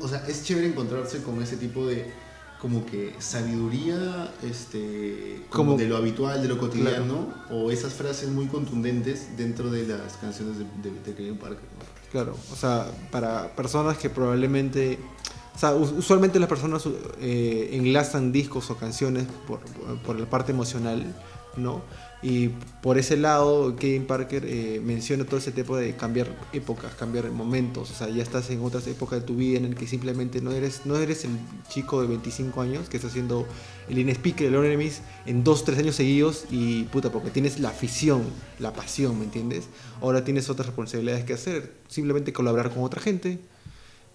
o 0.00 0.08
sea, 0.08 0.24
es 0.26 0.44
chévere 0.44 0.68
encontrarse 0.68 1.22
con 1.22 1.42
ese 1.42 1.56
tipo 1.56 1.86
de, 1.86 2.12
como 2.60 2.84
que 2.84 3.14
sabiduría, 3.20 4.32
este, 4.42 5.42
como, 5.50 5.70
Como- 5.72 5.78
de 5.78 5.86
lo 5.88 5.96
habitual, 5.96 6.42
de 6.42 6.48
lo 6.48 6.58
cotidiano, 6.58 7.28
o 7.50 7.70
esas 7.70 7.94
frases 7.94 8.28
muy 8.28 8.46
contundentes 8.46 9.36
dentro 9.36 9.70
de 9.70 9.86
las 9.86 10.16
canciones 10.18 10.58
de, 10.58 10.64
de, 10.82 11.00
de 11.00 11.14
Kevin 11.14 11.36
Parker. 11.38 11.58
¿no? 11.78 12.10
Claro, 12.12 12.36
o 12.52 12.56
sea, 12.56 12.86
para 13.10 13.54
personas 13.56 13.96
que 13.96 14.10
probablemente, 14.10 14.98
o 15.54 15.58
sea, 15.58 15.74
us- 15.74 15.92
usualmente 15.92 16.38
las 16.38 16.48
personas 16.48 16.82
eh, 17.20 17.70
enlazan 17.72 18.32
discos 18.32 18.70
o 18.70 18.76
canciones 18.76 19.26
por, 19.46 19.60
por 20.04 20.18
la 20.18 20.26
parte 20.28 20.52
emocional, 20.52 21.14
¿no? 21.56 21.82
Y 22.22 22.48
por 22.82 22.98
ese 22.98 23.16
lado, 23.16 23.76
Kevin 23.76 24.06
Parker 24.06 24.44
eh, 24.44 24.80
menciona 24.84 25.24
todo 25.24 25.38
ese 25.38 25.52
tipo 25.52 25.76
de 25.76 25.96
cambiar 25.96 26.28
épocas, 26.52 26.94
cambiar 26.94 27.30
momentos. 27.30 27.90
O 27.90 27.94
sea, 27.94 28.10
ya 28.10 28.22
estás 28.22 28.50
en 28.50 28.62
otras 28.62 28.86
épocas 28.88 29.20
de 29.20 29.26
tu 29.26 29.36
vida 29.36 29.56
en 29.56 29.64
el 29.64 29.74
que 29.74 29.86
simplemente 29.86 30.42
no 30.42 30.50
eres, 30.50 30.84
no 30.84 30.96
eres 30.96 31.24
el 31.24 31.30
chico 31.68 32.02
de 32.02 32.08
25 32.08 32.60
años 32.60 32.90
que 32.90 32.98
está 32.98 33.08
haciendo 33.08 33.46
el 33.88 33.98
in-speaker 33.98 34.46
de 34.46 34.50
Lord 34.50 34.66
Enemies 34.66 35.00
en 35.24 35.42
2, 35.42 35.64
3 35.64 35.78
años 35.78 35.96
seguidos 35.96 36.44
y 36.50 36.84
puta, 36.84 37.10
porque 37.10 37.30
tienes 37.30 37.58
la 37.58 37.70
afición, 37.70 38.22
la 38.58 38.74
pasión, 38.74 39.18
¿me 39.18 39.24
entiendes? 39.24 39.68
Ahora 40.02 40.22
tienes 40.22 40.50
otras 40.50 40.66
responsabilidades 40.66 41.24
que 41.24 41.32
hacer. 41.32 41.72
Simplemente 41.88 42.34
colaborar 42.34 42.70
con 42.70 42.84
otra 42.84 43.00
gente, 43.00 43.40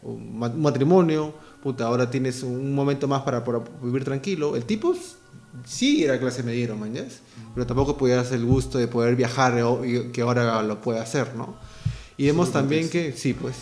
matrimonio, 0.04 1.34
puta, 1.64 1.88
ahora 1.88 2.12
tienes 2.12 2.44
un 2.44 2.76
momento 2.76 3.08
más 3.08 3.24
para, 3.24 3.44
para 3.44 3.64
vivir 3.82 4.04
tranquilo. 4.04 4.56
El 4.56 4.66
tipo 4.66 4.94
sí 5.66 6.04
era 6.04 6.20
clase 6.20 6.44
mediero, 6.44 6.76
mañas, 6.76 7.20
pero 7.54 7.66
tampoco 7.66 7.98
podía 7.98 8.18
darse 8.18 8.36
el 8.36 8.46
gusto 8.46 8.78
de 8.78 8.88
poder 8.88 9.16
viajar 9.16 9.54
o- 9.64 9.86
y 9.86 10.12
que 10.12 10.22
ahora 10.22 10.62
lo 10.64 10.82
puede 10.82 11.00
hacer, 11.00 11.36
¿no? 11.36 11.56
Y 12.18 12.26
vemos 12.28 12.52
también 12.52 12.90
que, 12.90 13.12
sí, 13.14 13.34
pues, 13.34 13.56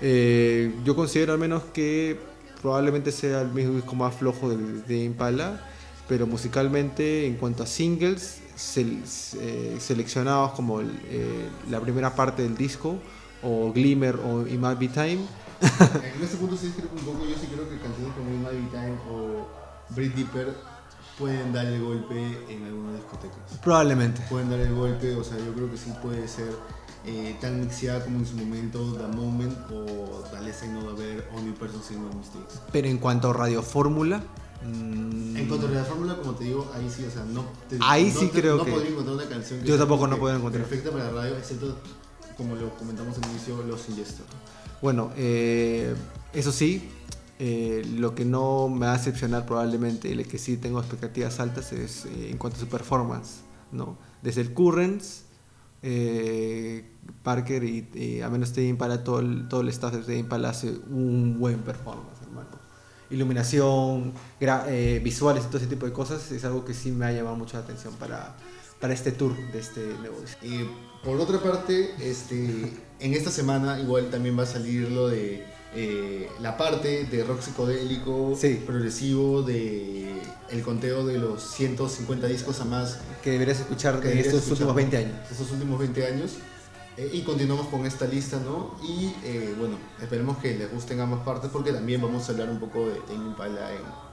eh, 0.00 0.74
yo 0.84 0.94
considero 0.96 1.32
al 1.32 1.38
menos 1.38 1.62
que 1.72 2.18
probablemente 2.60 3.12
sea 3.12 3.42
el 3.42 3.48
mismo 3.50 3.74
disco 3.74 3.94
más 3.94 4.14
flojo 4.14 4.48
de, 4.50 4.56
de 4.82 5.04
Impala, 5.04 5.60
pero 6.08 6.26
musicalmente, 6.26 7.26
en 7.26 7.36
cuanto 7.36 7.62
a 7.62 7.66
singles, 7.66 8.40
sel- 8.56 9.02
eh, 9.40 9.76
seleccionados 9.80 10.52
como 10.52 10.80
el, 10.80 10.90
eh, 11.08 11.48
la 11.70 11.80
primera 11.80 12.14
parte 12.14 12.42
del 12.42 12.56
disco, 12.56 12.98
o 13.42 13.72
Glimmer 13.72 14.16
o 14.16 14.46
It 14.46 14.58
Might 14.58 14.78
Be 14.78 14.88
Time, 14.88 15.18
En 15.60 16.22
este 16.22 16.36
punto 16.36 16.56
sí 16.56 16.66
discrepo 16.66 16.94
un 16.98 17.04
poco, 17.04 17.24
yo 17.26 17.34
sí 17.40 17.46
creo 17.46 17.68
que 17.70 17.78
canciones 17.78 18.12
como 18.16 18.28
In 18.30 18.42
My 18.42 18.68
Time 18.70 18.96
o 19.10 19.48
Breathe 19.90 20.14
Deeper 20.16 20.48
pueden 21.18 21.52
dar 21.52 21.66
el 21.66 21.82
golpe 21.82 22.16
en 22.48 22.64
algunas 22.64 22.96
discotecas. 22.96 23.58
probablemente. 23.62 24.22
Pueden 24.28 24.50
dar 24.50 24.60
el 24.60 24.74
golpe, 24.74 25.14
o 25.14 25.22
sea, 25.24 25.38
yo 25.38 25.52
creo 25.54 25.70
que 25.70 25.76
sí 25.76 25.92
puede 26.02 26.26
ser 26.28 26.50
eh, 27.06 27.36
tan 27.40 27.60
mixeada 27.60 28.02
como 28.04 28.18
en 28.18 28.26
su 28.26 28.36
momento 28.36 28.94
The 28.94 29.06
Moment 29.16 29.56
o 29.70 30.24
The 30.32 30.40
Lesson 30.40 30.76
of 30.76 30.88
Haber 30.94 31.28
o 31.36 31.40
New 31.40 31.54
Person 31.54 31.82
Single 31.82 32.14
Mistakes. 32.16 32.54
Pero 32.72 32.88
en 32.88 32.98
cuanto 32.98 33.30
a 33.30 33.32
Radio 33.34 33.62
Fórmula, 33.62 34.22
mm, 34.64 35.36
En 35.36 35.46
cuanto 35.48 35.66
a 35.66 35.70
la 35.70 35.84
fórmula, 35.84 36.16
como 36.16 36.34
te 36.34 36.44
digo, 36.44 36.70
ahí 36.74 36.88
sí, 36.90 37.04
o 37.04 37.10
sea, 37.10 37.24
no 37.24 37.44
te- 37.68 37.78
Ahí 37.80 38.10
no 38.14 38.20
sí 38.20 38.26
te- 38.28 38.40
creo 38.40 38.56
no 38.56 38.64
que- 38.64 38.70
podría 38.72 38.90
encontrar 38.90 39.16
una 39.16 39.26
canción 39.28 39.60
que 39.60 39.66
Yo 39.66 39.76
tampoco 39.78 40.06
no 40.06 40.18
puedo 40.18 40.34
encontrar. 40.36 40.64
Perfecta 40.64 40.90
para 40.90 41.04
la 41.04 41.22
radio, 41.22 41.36
excepto, 41.36 41.76
como 42.36 42.54
lo 42.56 42.70
comentamos 42.76 43.16
al 43.18 43.30
inicio, 43.30 43.62
los 43.64 43.88
Ingester. 43.88 44.24
Bueno, 44.80 45.12
eh, 45.16 45.94
eso 46.32 46.50
sí, 46.52 46.88
eh, 47.38 47.82
lo 47.96 48.14
que 48.14 48.24
no 48.24 48.68
me 48.68 48.86
va 48.86 48.94
a 48.94 48.98
decepcionar 48.98 49.46
probablemente, 49.46 50.08
y 50.08 50.12
el 50.12 50.26
que 50.26 50.38
sí 50.38 50.56
tengo 50.56 50.78
expectativas 50.78 51.40
altas 51.40 51.72
es 51.72 52.06
eh, 52.06 52.30
en 52.30 52.38
cuanto 52.38 52.56
a 52.58 52.60
su 52.60 52.68
performance, 52.68 53.40
¿no? 53.72 53.96
Desde 54.22 54.40
el 54.40 54.52
Currents, 54.52 55.24
eh, 55.82 56.90
Parker 57.22 57.62
y, 57.64 57.88
y 57.94 58.20
a 58.22 58.30
menos 58.30 58.52
Teddy 58.52 58.68
Impala, 58.68 59.04
todo 59.04 59.20
el, 59.20 59.48
todo 59.48 59.60
el 59.60 59.68
staff 59.68 59.92
de 59.92 60.02
Teddy 60.02 60.18
Impala 60.20 60.50
hace 60.50 60.70
un 60.70 61.38
buen 61.38 61.58
performance, 61.58 62.22
hermano. 62.22 62.64
Iluminación, 63.10 64.14
eh, 64.40 65.00
visuales 65.04 65.44
y 65.44 65.46
todo 65.48 65.58
ese 65.58 65.66
tipo 65.66 65.84
de 65.84 65.92
cosas 65.92 66.32
es 66.32 66.44
algo 66.44 66.64
que 66.64 66.72
sí 66.72 66.90
me 66.90 67.04
ha 67.04 67.12
llamado 67.12 67.36
mucho 67.36 67.58
la 67.58 67.62
atención 67.62 67.94
para, 67.94 68.34
para 68.80 68.94
este 68.94 69.12
tour 69.12 69.36
de 69.52 69.58
este 69.58 69.86
disco. 69.88 70.38
Eh, 70.42 70.66
por 71.04 71.20
otra 71.20 71.38
parte, 71.38 71.90
este, 72.00 72.72
en 72.98 73.12
esta 73.12 73.30
semana 73.30 73.78
igual 73.78 74.08
también 74.10 74.38
va 74.38 74.44
a 74.44 74.46
salir 74.46 74.90
lo 74.90 75.08
de 75.08 75.44
eh, 75.74 76.28
la 76.40 76.56
parte 76.56 77.04
de 77.04 77.24
rock 77.24 77.40
psicodélico 77.42 78.36
Sí. 78.40 78.62
progresivo 78.66 79.42
de 79.42 80.20
el 80.50 80.62
conteo 80.62 81.04
de 81.04 81.18
los 81.18 81.42
150 81.42 82.26
discos 82.28 82.60
a 82.60 82.64
más 82.64 82.98
Que 83.22 83.30
deberías 83.32 83.58
escuchar 83.60 83.94
que 83.94 84.08
en 84.08 84.16
deberías 84.16 84.26
estos 84.34 84.42
escuchar 84.42 84.68
últimos 84.68 84.76
20 84.76 84.96
años. 84.98 85.30
Estos 85.30 85.50
últimos 85.52 85.78
20 85.78 86.06
años. 86.06 86.32
Eh, 86.96 87.10
y 87.12 87.22
continuamos 87.22 87.66
con 87.68 87.84
esta 87.86 88.04
lista, 88.06 88.38
¿no? 88.38 88.76
Y 88.84 89.12
eh, 89.24 89.52
bueno, 89.58 89.76
esperemos 90.00 90.38
que 90.38 90.54
les 90.56 90.70
gusten 90.70 91.00
ambas 91.00 91.24
partes 91.24 91.50
porque 91.50 91.72
también 91.72 92.00
vamos 92.00 92.28
a 92.28 92.32
hablar 92.32 92.48
un 92.50 92.60
poco 92.60 92.86
de 92.88 92.94
Tame 93.00 93.24
Impala 93.30 93.70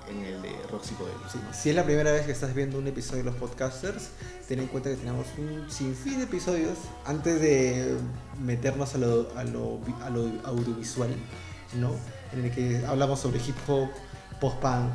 en, 0.10 0.17
en 0.17 0.26
el 0.26 0.41
de 0.41 0.50
rock 0.71 0.84
psicodélico. 0.84 1.26
Sí, 1.32 1.38
Si 1.54 1.69
es 1.69 1.76
la 1.76 1.86
primera 1.86 2.12
vez 2.12 2.26
que 2.26 2.32
estás 2.32 2.56
viendo 2.56 2.80
un 2.80 2.88
episodio 2.88 3.19
de 3.24 3.26
los 3.30 3.36
podcasters, 3.36 4.10
ten 4.47 4.62
en 4.62 4.65
cuenta 4.67 4.89
que 4.89 4.95
tenemos 4.95 5.28
un 5.38 5.69
sinfín 5.69 6.17
de 6.17 6.24
episodios 6.24 6.80
antes 7.06 7.39
de 7.39 7.97
meternos 8.41 8.95
a 8.95 8.97
lo, 8.97 9.28
a 9.36 9.43
lo, 9.43 9.78
a 10.04 10.10
lo 10.10 10.21
audiovisual, 10.45 11.12
¿no? 11.75 11.91
En 12.34 12.45
el 12.45 12.51
que 12.51 12.86
hablamos 12.86 13.19
sobre 13.19 13.39
hip 13.39 13.55
hop, 13.67 13.89
post-punk, 14.39 14.89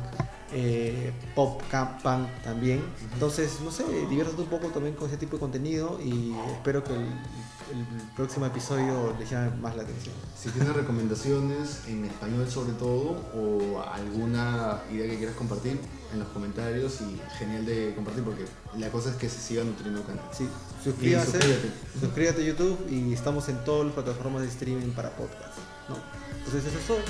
eh, 0.53 1.11
pop 1.35 1.61
camp, 1.69 2.01
punk 2.01 2.27
también. 2.43 2.81
Entonces, 3.13 3.59
no 3.61 3.71
sé, 3.71 3.83
diviértete 4.09 4.41
un 4.41 4.47
poco 4.47 4.67
también 4.67 4.95
con 4.95 5.07
ese 5.07 5.17
tipo 5.17 5.35
de 5.35 5.39
contenido 5.41 5.99
y 6.01 6.33
espero 6.53 6.83
que 6.83 6.93
el, 6.93 7.01
el 7.01 7.85
próximo 8.15 8.45
episodio 8.45 9.13
les 9.19 9.29
llame 9.29 9.51
más 9.57 9.75
la 9.75 9.83
atención. 9.83 10.15
Si 10.37 10.49
tienes 10.49 10.73
recomendaciones 10.73 11.81
en 11.87 12.05
español 12.05 12.49
sobre 12.49 12.73
todo 12.73 13.17
o 13.35 13.81
alguna 13.81 14.81
idea 14.91 15.09
que 15.09 15.17
quieras 15.17 15.35
compartir 15.35 15.79
en 16.13 16.19
los 16.19 16.27
comentarios 16.29 17.01
y 17.01 17.19
genial 17.37 17.65
de 17.65 17.93
compartir 17.95 18.23
porque 18.23 18.45
la 18.77 18.89
cosa 18.89 19.09
es 19.09 19.17
que 19.17 19.27
se 19.27 19.39
siga 19.39 19.63
nutriendo 19.63 19.99
el 19.99 20.05
canal. 20.05 20.23
Sí, 20.31 20.47
suscríbase, 20.81 21.31
suscríbete. 21.31 21.71
suscríbete 21.99 22.41
a 22.41 22.45
YouTube 22.45 22.87
y 22.89 23.13
estamos 23.13 23.49
en 23.49 23.63
todas 23.65 23.87
las 23.87 23.95
plataformas 23.95 24.43
de 24.43 24.47
streaming 24.47 24.91
para 24.91 25.09
podcast. 25.09 25.57
¿no? 25.89 26.16
Entonces 26.47 26.73
eso 26.73 26.79
soy. 26.87 27.01